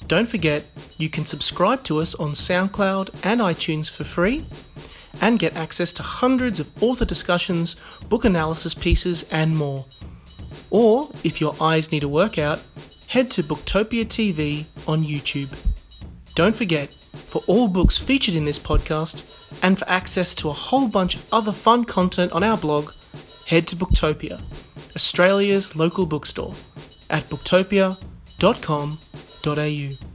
Don't 0.09 0.29
forget, 0.29 0.67
you 0.99 1.09
can 1.09 1.25
subscribe 1.25 1.83
to 1.85 2.01
us 2.01 2.15
on 2.17 2.33
SoundCloud 2.33 3.25
and 3.25 3.41
iTunes 3.41 3.89
for 3.89 4.05
free 4.05 4.45
and 5.23 5.39
get 5.39 5.57
access 5.57 5.93
to 5.95 6.03
hundreds 6.03 6.61
of 6.61 6.83
author 6.83 7.05
discussions, 7.05 7.77
book 8.09 8.25
analysis 8.25 8.75
pieces, 8.75 9.23
and 9.33 9.57
more. 9.57 9.87
Or, 10.71 11.09
if 11.25 11.41
your 11.41 11.55
eyes 11.61 11.91
need 11.93 12.03
a 12.03 12.09
workout, 12.09 12.61
head 13.11 13.29
to 13.29 13.43
Booktopia 13.43 14.07
TV 14.07 14.65
on 14.87 15.03
YouTube. 15.03 15.51
Don't 16.37 16.55
forget, 16.55 16.95
for 16.95 17.43
all 17.49 17.67
books 17.67 17.99
featured 17.99 18.37
in 18.37 18.45
this 18.45 18.59
podcast 18.59 19.59
and 19.65 19.77
for 19.77 19.89
access 19.89 20.33
to 20.37 20.49
a 20.49 20.53
whole 20.53 20.87
bunch 20.87 21.17
of 21.17 21.35
other 21.35 21.51
fun 21.51 21.85
content 21.85 22.31
on 22.31 22.45
our 22.45 22.57
blog, 22.57 22.93
head 23.49 23.67
to 23.67 23.75
Booktopia, 23.75 24.41
Australia's 24.95 25.75
local 25.75 26.07
bookstore, 26.07 26.55
at 27.11 27.25
booktopia.com.au. 27.25 30.10